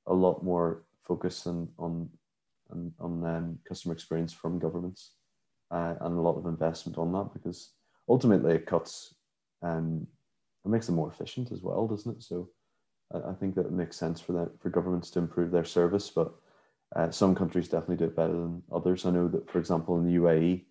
a 0.09 0.13
lot 0.13 0.43
more 0.43 0.83
focus 1.05 1.47
on 1.47 1.69
on 1.79 2.09
on, 2.73 2.93
on 3.01 3.27
um, 3.27 3.59
customer 3.69 3.95
experience 3.95 4.33
from 4.33 4.59
governments 4.59 5.13
uh, 5.71 5.95
and 6.01 6.17
a 6.17 6.21
lot 6.21 6.37
of 6.37 6.47
investment 6.47 6.99
on 6.99 7.13
that 7.13 7.31
because 7.33 7.73
ultimately 8.09 8.55
it 8.55 8.67
cuts 8.67 9.15
um, 9.63 10.07
it 10.65 10.69
makes 10.69 10.87
them 10.87 10.97
more 10.97 11.11
efficient 11.11 11.53
as 11.53 11.63
well, 11.63 11.87
doesn't 11.87 12.19
it? 12.19 12.23
So 12.23 12.49
I, 13.13 13.31
I 13.31 13.35
think 13.35 13.55
that 13.55 13.67
it 13.67 13.73
makes 13.73 13.97
sense 13.97 14.21
for 14.21 14.33
that 14.33 14.51
for 14.61 14.71
governments 14.71 15.11
to 15.11 15.19
improve 15.19 15.51
their 15.51 15.65
service, 15.65 16.11
but 16.11 16.33
uh, 16.95 17.11
some 17.11 17.35
countries 17.35 17.69
definitely 17.69 17.97
do 17.97 18.05
it 18.05 18.17
better 18.17 18.33
than 18.33 18.63
others. 18.73 19.07
I 19.07 19.11
know 19.11 19.29
that, 19.29 19.51
for 19.51 19.59
example, 19.59 19.97
in 19.99 20.07
the 20.07 20.17
UAE, 20.17 20.65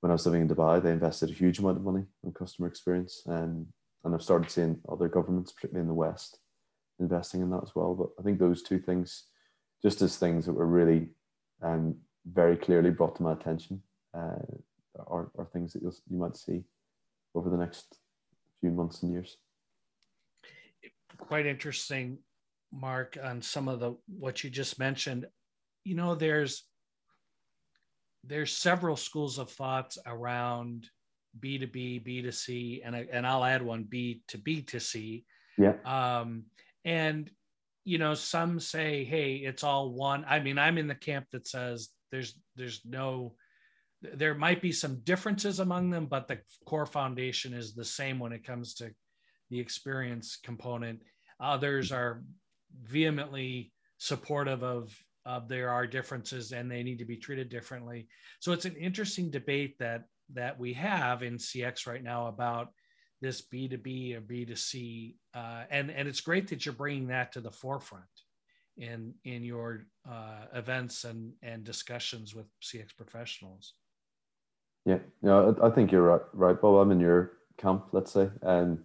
when 0.00 0.10
I 0.10 0.14
was 0.14 0.24
living 0.24 0.42
in 0.42 0.48
Dubai, 0.48 0.82
they 0.82 0.92
invested 0.92 1.30
a 1.30 1.34
huge 1.34 1.58
amount 1.58 1.76
of 1.76 1.82
money 1.82 2.04
on 2.24 2.32
customer 2.32 2.68
experience. 2.68 3.22
And, 3.26 3.66
and 4.04 4.14
I've 4.14 4.22
started 4.22 4.50
seeing 4.50 4.80
other 4.88 5.08
governments, 5.08 5.52
particularly 5.52 5.82
in 5.82 5.88
the 5.88 5.94
West, 5.94 6.38
investing 7.00 7.42
in 7.42 7.50
that 7.50 7.62
as 7.62 7.74
well. 7.74 7.94
But 7.94 8.10
I 8.18 8.22
think 8.22 8.38
those 8.38 8.62
two 8.62 8.78
things, 8.78 9.24
just 9.82 10.00
as 10.02 10.16
things 10.16 10.46
that 10.46 10.52
were 10.52 10.66
really 10.66 11.08
um, 11.62 11.96
very 12.26 12.56
clearly 12.56 12.90
brought 12.90 13.16
to 13.16 13.22
my 13.22 13.32
attention, 13.32 13.82
uh, 14.14 14.42
are, 15.06 15.30
are 15.38 15.48
things 15.52 15.72
that 15.72 15.82
you'll, 15.82 15.94
you 16.10 16.18
might 16.18 16.36
see 16.36 16.62
over 17.34 17.48
the 17.48 17.56
next 17.56 17.98
few 18.60 18.70
months 18.70 19.02
and 19.02 19.12
years. 19.12 19.36
Quite 21.18 21.46
interesting, 21.46 22.18
Mark, 22.72 23.16
on 23.22 23.42
some 23.42 23.68
of 23.68 23.80
the 23.80 23.94
what 24.06 24.42
you 24.42 24.50
just 24.50 24.78
mentioned. 24.78 25.26
You 25.84 25.94
know, 25.94 26.14
there's 26.14 26.64
there's 28.24 28.52
several 28.52 28.96
schools 28.96 29.38
of 29.38 29.50
thoughts 29.50 29.98
around 30.06 30.88
B2B, 31.38 32.04
B2C, 32.06 32.80
and, 32.84 32.94
and 32.94 33.26
I'll 33.26 33.44
add 33.44 33.62
one 33.62 33.84
B 33.84 34.22
to 34.28 34.38
B 34.38 34.62
to 34.62 34.80
C. 34.80 35.24
Yeah. 35.56 35.74
Um, 35.84 36.44
and, 36.84 37.30
you 37.84 37.98
know, 37.98 38.14
some 38.14 38.60
say, 38.60 39.04
hey, 39.04 39.36
it's 39.36 39.64
all 39.64 39.92
one. 39.92 40.24
I 40.28 40.40
mean, 40.40 40.58
I'm 40.58 40.78
in 40.78 40.88
the 40.88 40.94
camp 40.94 41.26
that 41.32 41.46
says 41.46 41.88
there's, 42.10 42.34
there's 42.56 42.80
no, 42.84 43.34
there 44.02 44.34
might 44.34 44.62
be 44.62 44.72
some 44.72 45.00
differences 45.04 45.60
among 45.60 45.90
them, 45.90 46.06
but 46.06 46.28
the 46.28 46.38
core 46.66 46.86
foundation 46.86 47.52
is 47.52 47.74
the 47.74 47.84
same 47.84 48.18
when 48.18 48.32
it 48.32 48.44
comes 48.44 48.74
to 48.74 48.90
the 49.50 49.58
experience 49.60 50.38
component. 50.42 51.00
Others 51.40 51.92
are 51.92 52.22
vehemently 52.82 53.72
supportive 53.98 54.62
of 54.62 54.94
of 55.26 55.48
there 55.48 55.68
are 55.68 55.86
differences 55.86 56.52
and 56.52 56.70
they 56.70 56.82
need 56.82 56.98
to 56.98 57.04
be 57.04 57.16
treated 57.16 57.50
differently. 57.50 58.08
So 58.40 58.52
it's 58.52 58.64
an 58.64 58.76
interesting 58.76 59.30
debate 59.30 59.76
that 59.78 60.04
that 60.32 60.58
we 60.58 60.72
have 60.74 61.22
in 61.22 61.36
CX 61.36 61.86
right 61.86 62.02
now 62.02 62.28
about 62.28 62.68
this 63.20 63.42
B2B 63.42 64.16
or 64.16 64.20
B2C, 64.20 65.14
uh, 65.34 65.64
and 65.70 65.90
and 65.90 66.08
it's 66.08 66.20
great 66.20 66.48
that 66.48 66.64
you're 66.64 66.74
bringing 66.74 67.08
that 67.08 67.32
to 67.32 67.40
the 67.40 67.50
forefront 67.50 68.04
in 68.76 69.14
in 69.24 69.44
your 69.44 69.86
uh, 70.10 70.46
events 70.54 71.04
and 71.04 71.32
and 71.42 71.64
discussions 71.64 72.34
with 72.34 72.46
CX 72.62 72.96
professionals. 72.96 73.74
Yeah, 74.86 74.98
yeah, 75.22 75.52
I 75.62 75.70
think 75.70 75.92
you're 75.92 76.02
right, 76.02 76.22
right, 76.32 76.60
Bob. 76.60 76.76
I'm 76.76 76.90
in 76.90 77.00
your 77.00 77.32
camp, 77.58 77.88
let's 77.92 78.12
say, 78.12 78.30
and 78.42 78.78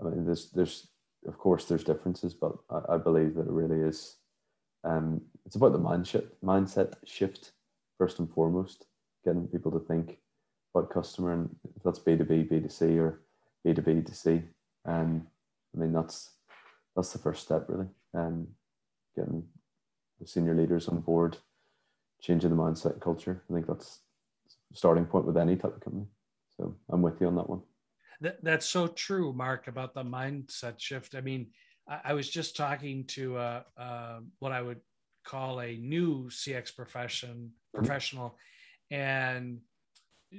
I 0.00 0.04
mean, 0.04 0.24
there's 0.24 0.50
there's 0.50 0.88
of 1.26 1.38
course 1.38 1.66
there's 1.66 1.84
differences, 1.84 2.34
but 2.34 2.52
I, 2.70 2.94
I 2.94 2.96
believe 2.96 3.34
that 3.34 3.46
it 3.46 3.52
really 3.52 3.86
is 3.86 4.16
um, 4.84 5.20
it's 5.44 5.56
about 5.56 5.72
the 5.72 5.78
mindset 5.78 6.26
mindset 6.42 6.94
shift 7.04 7.52
first 7.98 8.18
and 8.18 8.30
foremost, 8.30 8.86
getting 9.24 9.46
people 9.48 9.70
to 9.72 9.80
think 9.80 10.18
about 10.74 10.90
customer 10.90 11.32
and 11.32 11.54
if 11.76 11.82
that's 11.82 11.98
B 11.98 12.16
two 12.16 12.24
B, 12.24 12.42
B 12.42 12.60
two 12.60 12.68
C, 12.68 12.98
or 12.98 13.20
B 13.64 13.72
to 13.72 13.82
B 13.82 14.02
to 14.02 14.14
C. 14.14 14.42
And 14.84 15.26
I 15.74 15.78
mean 15.78 15.92
that's 15.92 16.30
that's 16.94 17.12
the 17.12 17.18
first 17.18 17.42
step 17.42 17.66
really. 17.68 17.88
And 18.12 18.46
getting 19.16 19.44
the 20.20 20.26
senior 20.26 20.54
leaders 20.54 20.88
on 20.88 21.00
board, 21.00 21.36
changing 22.20 22.50
the 22.50 22.56
mindset 22.56 22.92
and 22.92 23.00
culture. 23.00 23.42
I 23.50 23.54
think 23.54 23.66
that's 23.66 24.00
starting 24.72 25.04
point 25.04 25.26
with 25.26 25.36
any 25.36 25.56
type 25.56 25.74
of 25.74 25.80
company. 25.80 26.06
So 26.56 26.74
I'm 26.90 27.02
with 27.02 27.20
you 27.20 27.26
on 27.26 27.36
that 27.36 27.48
one. 27.48 27.62
That, 28.20 28.42
that's 28.42 28.66
so 28.68 28.86
true, 28.86 29.32
Mark, 29.32 29.66
about 29.66 29.94
the 29.94 30.04
mindset 30.04 30.74
shift. 30.78 31.14
I 31.14 31.20
mean, 31.20 31.48
I, 31.88 32.00
I 32.04 32.12
was 32.14 32.28
just 32.28 32.56
talking 32.56 33.04
to 33.08 33.36
uh, 33.36 33.62
uh, 33.76 34.20
what 34.38 34.52
I 34.52 34.62
would 34.62 34.80
call 35.24 35.60
a 35.60 35.76
new 35.76 36.28
CX 36.30 36.74
profession 36.74 37.50
mm-hmm. 37.50 37.78
professional, 37.78 38.36
and 38.90 39.58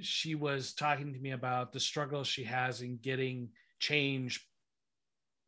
she 0.00 0.34
was 0.34 0.74
talking 0.74 1.12
to 1.12 1.18
me 1.18 1.30
about 1.32 1.72
the 1.72 1.80
struggles 1.80 2.26
she 2.26 2.44
has 2.44 2.82
in 2.82 2.98
getting 2.98 3.48
change 3.78 4.46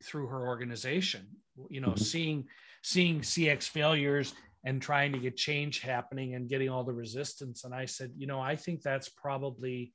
through 0.03 0.29
her 0.29 0.47
organization. 0.47 1.27
You 1.69 1.81
know, 1.81 1.89
mm-hmm. 1.89 2.05
seeing 2.05 2.49
seeing 2.83 3.21
CX 3.21 3.65
failures 3.65 4.35
and 4.65 4.81
trying 4.81 5.13
to 5.13 5.19
get 5.19 5.37
change 5.37 5.81
happening 5.81 6.35
and 6.35 6.49
getting 6.49 6.69
all 6.69 6.85
the 6.85 6.93
resistance. 6.93 7.65
And 7.65 7.75
I 7.75 7.85
said, 7.85 8.13
you 8.17 8.27
know, 8.27 8.41
I 8.41 8.57
think 8.57 8.83
that's 8.83 9.09
probably 9.09 9.93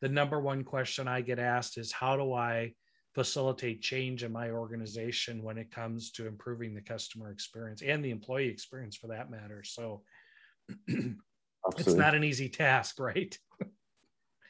the 0.00 0.08
number 0.08 0.40
one 0.40 0.64
question 0.64 1.08
I 1.08 1.20
get 1.20 1.38
asked 1.38 1.78
is 1.78 1.92
how 1.92 2.16
do 2.16 2.32
I 2.32 2.72
facilitate 3.14 3.82
change 3.82 4.22
in 4.22 4.32
my 4.32 4.50
organization 4.50 5.42
when 5.42 5.58
it 5.58 5.70
comes 5.70 6.12
to 6.12 6.26
improving 6.26 6.74
the 6.74 6.80
customer 6.80 7.30
experience 7.32 7.82
and 7.82 8.04
the 8.04 8.10
employee 8.10 8.48
experience 8.48 8.96
for 8.96 9.08
that 9.08 9.30
matter. 9.30 9.62
So 9.64 10.02
it's 10.86 11.94
not 11.94 12.14
an 12.14 12.24
easy 12.24 12.48
task, 12.48 13.00
right? 13.00 13.36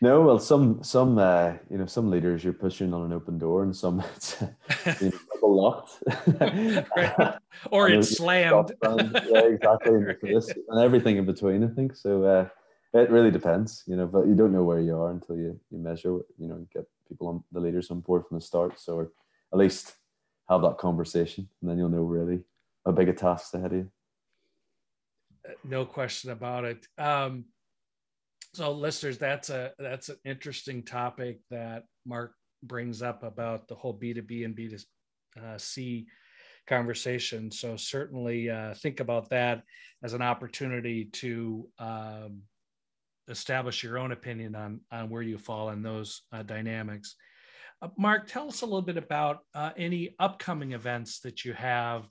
No, 0.01 0.23
well, 0.23 0.39
some 0.39 0.83
some 0.83 1.19
uh, 1.19 1.55
you 1.69 1.77
know 1.77 1.87
some 1.87 2.11
leaders 2.11 2.45
you're 2.45 2.53
pushing 2.53 2.95
on 2.95 3.05
an 3.05 3.13
open 3.13 3.37
door, 3.37 3.65
and 3.65 3.75
some 3.75 4.03
it's 4.17 4.41
you 5.01 5.11
know, 5.11 5.19
locked, 5.49 6.03
or 7.73 7.89
it's 7.89 8.17
slammed. 8.17 8.73
yeah, 8.83 9.41
exactly, 9.41 9.95
and 10.23 10.81
everything 10.81 11.17
in 11.17 11.27
between. 11.27 11.65
I 11.65 11.69
think 11.69 11.97
so. 11.97 12.23
Uh, 12.25 12.49
it 12.95 13.11
really 13.11 13.31
depends, 13.31 13.83
you 13.87 13.97
know, 13.97 14.07
but 14.07 14.27
you 14.27 14.35
don't 14.35 14.53
know 14.53 14.63
where 14.63 14.81
you 14.81 14.97
are 14.97 15.11
until 15.11 15.37
you 15.37 15.59
you 15.71 15.79
measure, 15.79 16.21
you 16.39 16.47
know, 16.47 16.65
get 16.73 16.87
people 17.09 17.27
on 17.27 17.43
the 17.51 17.61
leaders 17.61 17.91
on 17.91 18.01
board 18.01 18.25
from 18.27 18.39
the 18.39 18.45
start. 18.45 18.79
So 18.79 19.01
at 19.53 19.59
least 19.59 19.95
have 20.49 20.63
that 20.63 20.79
conversation, 20.79 21.49
and 21.61 21.69
then 21.69 21.77
you'll 21.77 21.89
know 21.89 22.05
really 22.05 22.45
how 22.87 22.93
big 22.93 23.09
a 23.09 23.13
task 23.13 23.53
ahead 23.55 23.73
of 23.73 23.79
you. 23.79 23.91
No 25.65 25.85
question 25.85 26.31
about 26.31 26.65
it. 26.65 26.87
Um, 26.99 27.47
so 28.59 28.73
listeners 28.73 29.19
that's 29.19 29.51
a 29.51 29.71
that's 29.79 30.09
an 30.09 30.17
interesting 30.25 30.83
topic 30.83 31.39
that 31.49 31.85
mark 32.05 32.33
brings 32.65 33.03
up 33.03 33.23
about 33.23 33.69
the 33.69 33.75
whole 33.77 33.97
b2b 33.97 34.45
and 34.45 34.57
b2c 34.57 36.07
conversation. 36.67 37.53
So 37.53 37.77
certainly 37.77 38.51
uh, 38.51 38.75
think 38.75 38.99
about 38.99 39.31
that 39.31 39.63
as 40.03 40.13
an 40.13 40.23
opportunity 40.23 41.05
to 41.05 41.69
um, 41.79 42.43
establish 43.29 43.85
your 43.85 43.97
own 43.97 44.11
opinion 44.11 44.57
on 44.57 44.81
on 44.91 45.09
where 45.09 45.23
you 45.23 45.39
fall 45.39 45.71
in 45.71 45.81
those 45.81 46.23
uh, 46.33 46.43
dynamics. 46.43 47.15
Uh, 47.81 47.89
mark 47.97 48.27
tell 48.27 48.49
us 48.49 48.63
a 48.63 48.67
little 48.67 48.83
bit 48.83 48.97
about 48.97 49.39
uh, 49.55 49.71
any 49.77 50.17
upcoming 50.19 50.73
events 50.73 51.21
that 51.21 51.45
you 51.45 51.53
have 51.53 52.09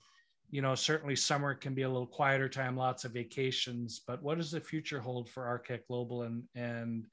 you 0.50 0.62
know, 0.62 0.74
certainly 0.74 1.14
summer 1.14 1.54
can 1.54 1.74
be 1.74 1.82
a 1.82 1.88
little 1.88 2.06
quieter 2.06 2.48
time, 2.48 2.76
lots 2.76 3.04
of 3.04 3.12
vacations, 3.12 4.00
but 4.06 4.22
what 4.22 4.38
does 4.38 4.50
the 4.50 4.60
future 4.60 5.00
hold 5.00 5.28
for 5.28 5.46
Architect 5.46 5.88
Global 5.88 6.22
and, 6.22 6.42
and 6.54 7.06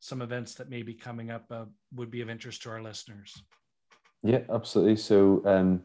some 0.00 0.20
events 0.20 0.54
that 0.54 0.68
may 0.68 0.82
be 0.82 0.92
coming 0.92 1.30
up 1.30 1.44
uh, 1.50 1.64
would 1.94 2.10
be 2.10 2.20
of 2.20 2.28
interest 2.28 2.62
to 2.62 2.70
our 2.70 2.82
listeners? 2.82 3.42
Yeah, 4.22 4.40
absolutely. 4.52 4.96
So 4.96 5.42
um, 5.46 5.82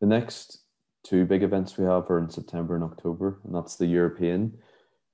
the 0.00 0.06
next 0.06 0.62
two 1.04 1.24
big 1.24 1.42
events 1.42 1.76
we 1.76 1.84
have 1.84 2.10
are 2.10 2.18
in 2.18 2.30
September 2.30 2.76
and 2.76 2.84
October, 2.84 3.40
and 3.44 3.54
that's 3.54 3.76
the 3.76 3.86
European 3.86 4.56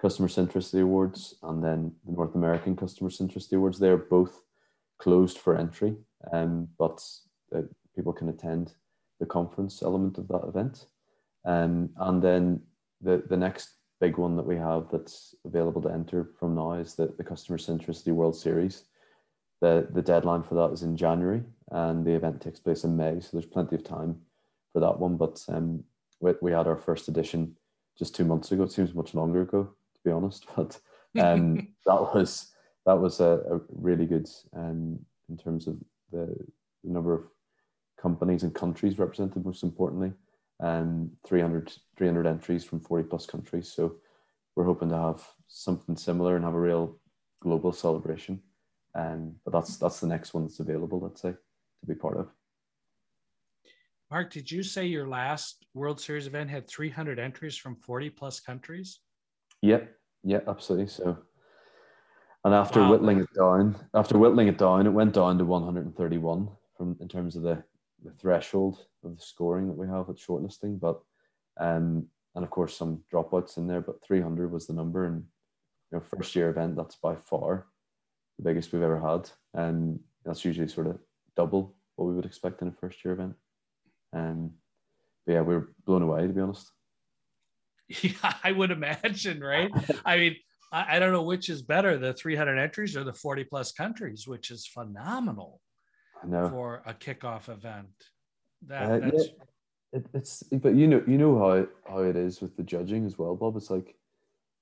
Customer 0.01 0.29
Centricity 0.29 0.83
Awards 0.83 1.37
and 1.43 1.63
then 1.63 1.93
the 2.05 2.13
North 2.13 2.35
American 2.35 2.77
Customer 2.77 3.09
Centricity 3.09 3.57
Awards. 3.57 3.79
They 3.79 3.89
are 3.89 3.97
both 3.97 4.43
closed 4.99 5.39
for 5.39 5.57
entry, 5.57 5.97
um, 6.33 6.69
but 6.79 7.03
uh, 7.55 7.63
people 7.97 8.13
can 8.13 8.29
attend 8.29 8.75
the 9.21 9.27
conference 9.27 9.83
element 9.83 10.19
of 10.19 10.29
that 10.29 10.45
event. 10.47 10.87
Um, 11.45 11.91
and 11.97 12.23
then 12.23 12.61
the, 13.01 13.23
the 13.29 13.37
next 13.37 13.75
big 14.01 14.17
one 14.17 14.37
that 14.37 14.47
we 14.47 14.57
have 14.57 14.87
that's 14.91 15.35
available 15.45 15.83
to 15.83 15.89
enter 15.89 16.31
from 16.39 16.55
now 16.55 16.73
is 16.75 16.95
the, 16.95 17.13
the 17.17 17.25
Customer 17.25 17.59
Centricity 17.59 18.13
World 18.13 18.37
Series. 18.37 18.85
The, 19.61 19.87
the 19.93 20.03
deadline 20.03 20.43
for 20.43 20.57
that 20.57 20.73
is 20.73 20.83
in 20.83 20.97
January 20.97 21.43
and 21.71 22.05
the 22.05 22.13
event 22.13 22.41
takes 22.41 22.59
place 22.59 22.85
in 22.85 22.97
May. 22.97 23.21
So 23.21 23.29
there's 23.33 23.47
plenty 23.47 23.77
of 23.77 23.85
time 23.85 24.21
for 24.73 24.81
that 24.81 24.99
one. 24.99 25.17
But 25.17 25.45
um, 25.49 25.85
we, 26.21 26.33
we 26.41 26.53
had 26.53 26.67
our 26.67 26.77
first 26.77 27.09
edition 27.09 27.57
just 27.97 28.15
two 28.15 28.25
months 28.25 28.51
ago. 28.51 28.65
It 28.65 28.73
seems 28.73 28.95
much 28.95 29.15
longer 29.15 29.43
ago, 29.43 29.65
to 29.95 30.01
be 30.05 30.11
honest. 30.11 30.47
But 30.57 30.79
um, 31.21 31.69
that 31.87 32.01
was 32.15 32.49
that 32.87 32.99
was 32.99 33.21
a, 33.21 33.43
a 33.51 33.61
really 33.69 34.07
good 34.07 34.29
um, 34.57 34.99
in 35.29 35.37
terms 35.37 35.69
of 35.69 35.77
the, 36.11 36.27
the 36.83 36.91
number 36.91 37.15
of 37.15 37.25
companies 38.01 38.43
and 38.43 38.53
countries 38.53 38.99
represented, 38.99 39.45
most 39.45 39.63
importantly 39.63 40.13
um, 40.63 41.11
300, 41.27 41.73
300 41.99 42.27
entries 42.27 42.65
from 42.65 42.81
40 42.81 43.09
plus 43.09 43.27
countries. 43.27 43.71
So 43.71 43.97
we're 44.57 44.65
hoping 44.65 44.89
to 44.91 44.97
have 44.97 45.23
something 45.49 45.97
similar 45.97 46.37
and 46.37 46.45
have 46.45 46.55
a 46.55 46.61
real 46.61 46.99
global 47.41 47.73
celebration. 47.73 48.41
Um, 48.95 49.35
but 49.45 49.53
that's 49.53 49.77
that's 49.77 50.01
the 50.01 50.07
next 50.07 50.35
one 50.35 50.45
that's 50.45 50.61
available, 50.61 51.01
let's 51.01 51.21
say, 51.21 51.33
to 51.33 51.87
be 51.87 51.95
part 51.95 52.17
of. 52.17 52.29
Mark, 54.11 54.31
did 54.31 54.51
you 54.51 54.63
say 54.63 54.85
your 54.85 55.09
last 55.09 55.65
World 55.73 55.99
Series 55.99 56.27
event 56.27 56.51
had 56.51 56.69
300 56.69 57.19
entries 57.19 57.57
from 57.57 57.75
40 57.77 58.11
plus 58.11 58.41
countries? 58.41 59.01
Yep, 59.63 59.91
yeah, 60.23 60.41
absolutely. 60.47 60.89
So, 60.89 61.17
and 62.45 62.55
after 62.55 62.81
wow. 62.81 62.91
whittling 62.91 63.21
it 63.21 63.33
down, 63.35 63.75
after 63.95 64.19
whittling 64.19 64.49
it 64.49 64.59
down, 64.59 64.87
it 64.87 64.91
went 64.91 65.15
down 65.15 65.39
to 65.39 65.47
131 65.47 66.49
from 66.77 66.97
in 67.01 67.09
terms 67.09 67.37
of 67.37 67.43
the 67.43 67.65
the 68.05 68.13
threshold 68.13 68.85
of 69.05 69.17
the 69.17 69.23
scoring 69.23 69.69
that 69.69 69.77
we 69.77 69.87
have 69.87 70.09
at 70.09 70.17
shortlisting. 70.17 70.79
But 70.79 71.01
um, 71.59 72.07
and 72.35 72.45
of 72.45 72.51
course 72.51 72.77
some 72.77 73.03
dropouts 73.13 73.57
in 73.59 73.67
there, 73.67 73.81
but 73.81 74.03
300 74.05 74.51
was 74.51 74.67
the 74.67 74.73
number, 74.73 75.07
and 75.07 75.25
you 75.91 75.99
know, 75.99 76.01
first 76.01 76.35
year 76.35 76.51
event 76.51 76.77
that's 76.77 76.97
by 76.97 77.15
far 77.15 77.67
the 78.39 78.45
biggest 78.45 78.73
we've 78.73 78.83
ever 78.83 79.01
had, 79.01 79.31
and 79.55 80.01
that's 80.25 80.45
usually 80.45 80.69
sort 80.69 80.87
of 80.87 80.99
double 81.37 81.75
what 81.97 82.07
we 82.07 82.15
would 82.15 82.25
expect 82.27 82.63
in 82.63 82.69
a 82.69 82.73
first 82.73 83.05
year 83.05 83.15
event. 83.15 83.35
And 84.13 84.23
um, 84.23 84.51
yeah, 85.27 85.43
we 85.43 85.55
were 85.55 85.73
blown 85.85 86.03
away 86.03 86.27
to 86.27 86.33
be 86.33 86.41
honest. 86.41 86.71
Yeah, 88.01 88.33
I 88.43 88.53
would 88.53 88.71
imagine, 88.71 89.41
right? 89.41 89.71
I 90.07 90.17
mean, 90.17 90.37
I, 90.73 90.97
I 90.97 90.99
don't 90.99 91.13
know 91.13 91.25
which 91.25 91.51
is 91.51 91.61
better, 91.61 91.99
the 91.99 92.15
300 92.15 92.57
entries 92.57 92.97
or 92.97 93.05
the 93.05 93.13
40 93.13 93.45
plus 93.45 93.73
countries, 93.73 94.27
which 94.27 94.51
is 94.51 94.67
phenomenal 94.67 95.61
for 96.31 96.83
a 96.87 96.95
kickoff 96.95 97.49
event. 97.49 97.89
That, 98.67 98.83
uh, 98.83 98.99
that's... 98.99 99.27
Yeah. 99.27 99.45
It, 99.95 100.07
it's 100.15 100.43
but 100.45 100.75
you 100.75 100.87
know 100.87 101.03
you 101.07 101.19
know 101.19 101.39
how 101.39 101.67
how 101.87 102.03
it 102.03 102.17
is 102.17 102.41
with 102.41 102.57
the 102.57 102.63
judging 102.63 103.05
as 103.05 103.19
well, 103.19 103.37
Bob. 103.37 103.57
It's 103.57 103.71
like 103.71 103.95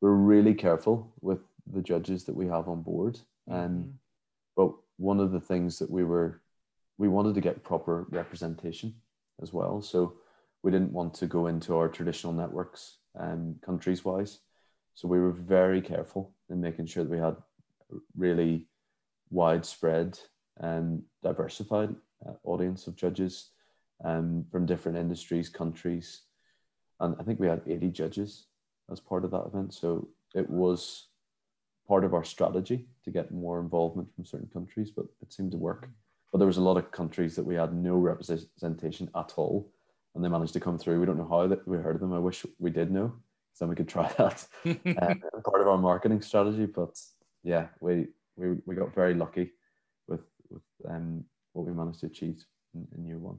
we're 0.01 0.11
really 0.11 0.55
careful 0.55 1.13
with 1.21 1.39
the 1.73 1.83
judges 1.83 2.25
that 2.25 2.35
we 2.35 2.47
have 2.49 2.69
on 2.69 2.83
board, 2.83 3.21
and 3.47 3.85
mm-hmm. 3.85 3.91
but 4.57 4.73
one 4.97 5.21
of 5.21 5.31
the 5.31 5.39
things 5.39 5.79
that 5.79 5.89
we 5.89 6.03
were 6.03 6.41
we 6.99 7.07
wanted 7.07 7.35
to 7.37 7.41
get 7.41 7.63
proper 7.63 8.07
representation 8.11 8.93
as 9.41 9.53
well. 9.53 9.81
So 9.81 10.15
we 10.63 10.73
didn't 10.73 10.93
want 10.93 11.15
to 11.15 11.27
go 11.27 11.47
into 11.47 11.77
our 11.77 11.89
traditional 11.89 12.33
networks 12.33 12.99
um, 13.19 13.55
countries 13.65 14.05
wise. 14.05 14.41
So 14.95 15.07
we 15.07 15.21
were 15.21 15.33
very 15.33 15.81
careful 15.81 16.35
in 16.51 16.61
making 16.61 16.87
sure 16.87 17.05
that 17.05 17.11
we 17.11 17.19
had 17.19 17.37
really 18.17 18.67
widespread 19.31 20.19
and 20.61 21.03
diversified 21.23 21.95
uh, 22.27 22.33
audience 22.45 22.87
of 22.87 22.97
judges 22.97 23.51
um, 24.05 24.45
from 24.51 24.67
different 24.67 24.99
industries, 24.99 25.49
countries. 25.49 26.23
And 27.01 27.17
I 27.19 27.23
think 27.23 27.41
we 27.41 27.47
had 27.47 27.63
80 27.67 27.89
judges 27.89 28.47
as 28.91 29.01
part 29.01 29.25
of 29.25 29.31
that 29.31 29.47
event. 29.47 29.75
So 29.75 30.09
it 30.35 30.49
was 30.49 31.09
part 31.89 32.05
of 32.05 32.15
our 32.15 32.25
strategy 32.25 32.87
to 33.05 33.11
get 33.11 33.33
more 33.33 33.59
involvement 33.61 34.15
from 34.15 34.25
certain 34.25 34.51
countries, 34.53 34.91
but 34.91 35.07
it 35.23 35.33
seemed 35.33 35.53
to 35.53 35.59
work. 35.59 35.89
But 36.31 36.39
there 36.39 36.47
was 36.47 36.59
a 36.59 36.63
lot 36.63 36.77
of 36.77 36.93
countries 36.93 37.35
that 37.37 37.45
we 37.45 37.57
had 37.57 37.75
no 37.75 37.97
representation 37.97 39.11
at 39.17 39.33
all, 39.37 39.73
and 40.15 40.23
they 40.23 40.29
managed 40.29 40.53
to 40.53 40.61
come 40.61 40.79
through. 40.79 41.01
We 41.01 41.07
don't 41.07 41.19
know 41.19 41.29
how 41.29 41.49
that 41.49 41.67
we 41.67 41.79
heard 41.79 41.97
of 41.97 42.01
them. 42.01 42.13
I 42.13 42.21
wish 42.21 42.47
we 42.59 42.71
did 42.71 42.93
know, 42.93 43.13
so 43.55 43.65
then 43.65 43.71
we 43.71 43.75
could 43.75 43.89
try 43.89 44.13
that 44.19 44.47
uh, 44.67 45.15
part 45.45 45.61
of 45.61 45.67
our 45.67 45.79
marketing 45.79 46.23
strategy. 46.23 46.67
But 46.67 46.97
yeah, 47.43 47.67
we 47.81 48.07
we 48.37 48.59
we 48.67 48.77
got 48.77 48.95
very 48.95 49.15
lucky 49.15 49.51
um, 50.89 51.25
what 51.53 51.67
we 51.67 51.73
managed 51.73 52.01
to 52.01 52.07
achieve 52.07 52.45
in, 52.75 52.87
in 52.97 53.05
year 53.05 53.19
one. 53.19 53.39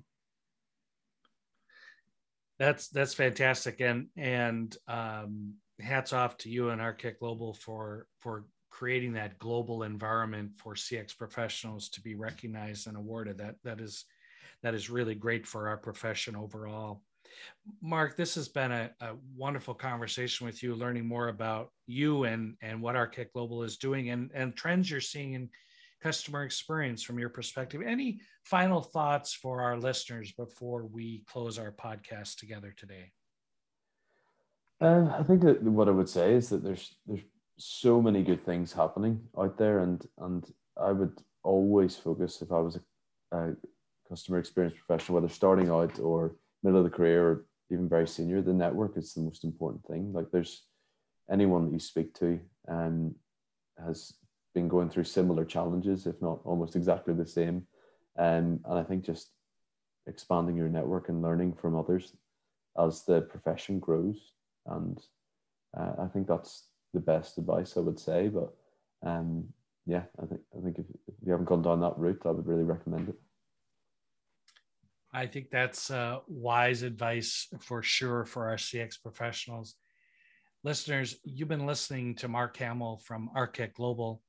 That's 2.60 2.90
that's 2.90 3.14
fantastic, 3.14 3.82
and 3.82 4.08
and 4.16 4.76
um, 4.88 5.56
hats 5.80 6.14
off 6.14 6.38
to 6.38 6.50
you 6.50 6.70
and 6.70 6.82
Architect 6.82 7.20
Global 7.20 7.54
for 7.54 8.06
for 8.20 8.46
creating 8.70 9.14
that 9.14 9.38
global 9.40 9.84
environment 9.84 10.52
for 10.58 10.76
CX 10.76 11.18
professionals 11.18 11.90
to 11.90 12.02
be 12.02 12.16
recognized 12.16 12.88
and 12.88 12.98
awarded. 12.98 13.38
That 13.38 13.56
that 13.64 13.80
is 13.80 14.06
that 14.64 14.76
is 14.76 14.90
really 14.90 15.16
great 15.16 15.48
for 15.48 15.68
our 15.70 15.78
profession 15.78 16.36
overall. 16.36 17.02
Mark, 17.82 18.18
this 18.18 18.36
has 18.36 18.50
been 18.50 18.72
a, 18.72 18.92
a, 19.00 19.14
wonderful 19.36 19.74
conversation 19.74 20.46
with 20.46 20.62
you, 20.62 20.76
learning 20.76 21.08
more 21.08 21.30
about 21.30 21.72
you 21.88 22.26
and 22.26 22.56
and 22.62 22.82
what 22.82 22.96
Architect 22.96 23.34
Global 23.34 23.64
is 23.64 23.78
doing 23.78 24.10
and 24.10 24.30
and 24.34 24.56
trends 24.56 24.90
you're 24.90 25.02
seeing 25.02 25.34
in 25.34 25.50
customer 26.02 26.44
experience 26.44 27.04
from 27.04 27.20
your 27.20 27.30
perspective. 27.30 27.82
Any 27.86 28.22
final 28.44 28.82
thoughts 28.82 29.34
for 29.34 29.62
our 29.62 29.78
listeners 29.78 30.32
before 30.32 30.86
we 30.86 31.24
close 31.28 31.60
our 31.60 31.72
podcast 31.72 32.38
together 32.38 32.74
today? 32.76 33.12
Um, 34.82 35.14
I 35.18 35.24
think 35.24 35.42
that 35.42 35.62
what 35.62 35.88
I 35.88 35.92
would 35.92 36.10
say 36.10 36.34
is 36.34 36.50
that 36.50 36.64
there's 36.64 36.96
there's 37.06 37.22
so 37.58 38.02
many 38.02 38.24
good 38.24 38.44
things 38.44 38.74
happening 38.74 39.22
out 39.38 39.58
there, 39.58 39.80
and 39.80 40.04
and 40.18 40.44
I 40.76 40.92
would 40.92 41.22
always 41.44 41.96
focus 41.96 42.42
if 42.42 42.52
I 42.52 42.60
was 42.60 42.78
a, 43.32 43.38
a 43.38 43.56
customer 44.10 44.40
experience 44.40 44.76
professional, 44.76 45.16
whether 45.22 45.32
starting 45.32 45.70
out 45.70 46.00
or 46.00 46.36
middle 46.64 46.80
of 46.80 46.86
the 46.86 46.98
career 46.98 47.28
or 47.28 47.46
even 47.72 47.88
very 47.88 48.08
senior, 48.08 48.42
the 48.42 48.54
network 48.54 48.98
is 48.98 49.14
the 49.14 49.22
most 49.22 49.44
important 49.44 49.86
thing. 49.86 50.12
Like 50.14 50.32
there's 50.32 50.66
anyone 51.32 51.66
that 51.66 51.74
you 51.74 51.80
speak 51.80 52.14
to 52.16 52.40
um, 52.68 53.16
has 53.84 54.14
been 54.54 54.68
going 54.68 54.90
through 54.90 55.06
similar 55.06 55.46
challenges, 55.46 56.06
if 56.06 56.22
not 56.22 56.40
almost 56.44 56.76
exactly 56.76 57.14
the 57.14 57.26
same. 57.26 57.68
Um, 58.18 58.60
and 58.66 58.80
I 58.80 58.84
think 58.84 59.06
just 59.06 59.32
expanding 60.08 60.56
your 60.56 60.70
network 60.70 61.10
and 61.10 61.22
learning 61.22 61.54
from 61.54 61.76
others 61.76 62.14
as 62.78 63.04
the 63.04 63.22
profession 63.22 63.80
grows. 63.80 64.34
And 64.66 65.02
uh, 65.78 65.94
I 66.00 66.08
think 66.08 66.28
that's 66.28 66.68
the 66.94 67.00
best 67.00 67.38
advice 67.38 67.78
I 67.78 67.82
would 67.82 68.00
say. 68.00 68.30
But 68.30 68.54
um, 69.04 69.46
yeah, 69.86 70.04
I 70.22 70.26
think 70.26 70.42
I 70.58 70.62
think 70.62 70.80
if, 70.80 70.86
if 71.08 71.16
you 71.26 71.32
haven't 71.32 71.46
gone 71.46 71.62
down 71.62 71.82
that 71.82 71.98
route, 71.98 72.22
I 72.26 72.32
would 72.32 72.48
really 72.48 72.64
recommend 72.64 73.10
it. 73.10 73.16
I 75.14 75.26
think 75.28 75.50
that's 75.50 75.92
uh, 75.92 76.20
wise 76.28 76.84
advice 76.84 77.48
for 77.60 77.84
sure 77.84 78.26
for 78.26 78.48
our 78.48 78.56
CX 78.56 79.02
professionals. 79.02 79.76
Listeners, 80.64 81.18
you've 81.24 81.50
been 81.50 81.66
listening 81.66 82.16
to 82.16 82.28
Mark 82.28 82.56
Hamill 82.58 83.02
from 83.04 83.30
Architect 83.36 83.76
Global, 83.76 84.22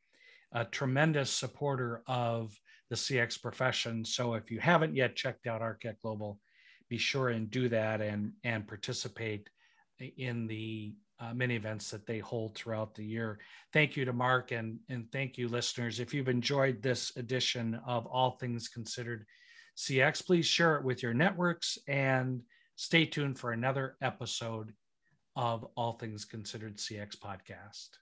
a 0.53 0.65
tremendous 0.65 1.31
supporter 1.31 2.03
of 2.07 2.59
the 2.91 2.97
CX 2.97 3.41
profession. 3.41 4.05
So 4.05 4.35
if 4.35 4.51
you 4.51 4.61
haven't 4.61 4.95
yet 4.95 5.17
checked 5.17 5.47
out 5.47 5.63
Architect 5.63 6.03
Global, 6.03 6.39
be 6.89 6.99
sure 6.99 7.31
and 7.31 7.51
do 7.51 7.69
that 7.71 8.01
and, 8.01 8.33
and 8.45 8.69
participate 8.69 9.49
in 10.19 10.47
the 10.47 10.95
uh, 11.21 11.33
many 11.33 11.55
events 11.55 11.91
that 11.91 12.07
they 12.07 12.19
hold 12.19 12.55
throughout 12.55 12.95
the 12.95 13.05
year. 13.05 13.39
Thank 13.73 13.97
you 13.97 14.05
to 14.05 14.13
Mark 14.13 14.51
and, 14.51 14.79
and 14.89 15.11
thank 15.13 15.39
you, 15.39 15.49
listeners. 15.49 16.01
If 16.01 16.13
you've 16.13 16.29
enjoyed 16.29 16.83
this 16.83 17.17
edition 17.17 17.81
of 17.87 18.07
All 18.07 18.33
Things 18.33 18.69
Considered 18.69 19.25
CX, 19.79 20.27
please 20.27 20.47
share 20.47 20.77
it 20.77 20.85
with 20.85 21.03
your 21.03 21.15
networks 21.15 21.79
and 21.87 22.43
stay 22.77 23.07
tuned 23.07 23.39
for 23.39 23.53
another 23.53 23.97
episode 24.03 24.73
of 25.37 25.65
All 25.77 25.93
Things 25.93 26.25
Considered 26.25 26.77
CX 26.77 27.17
podcast. 27.17 28.02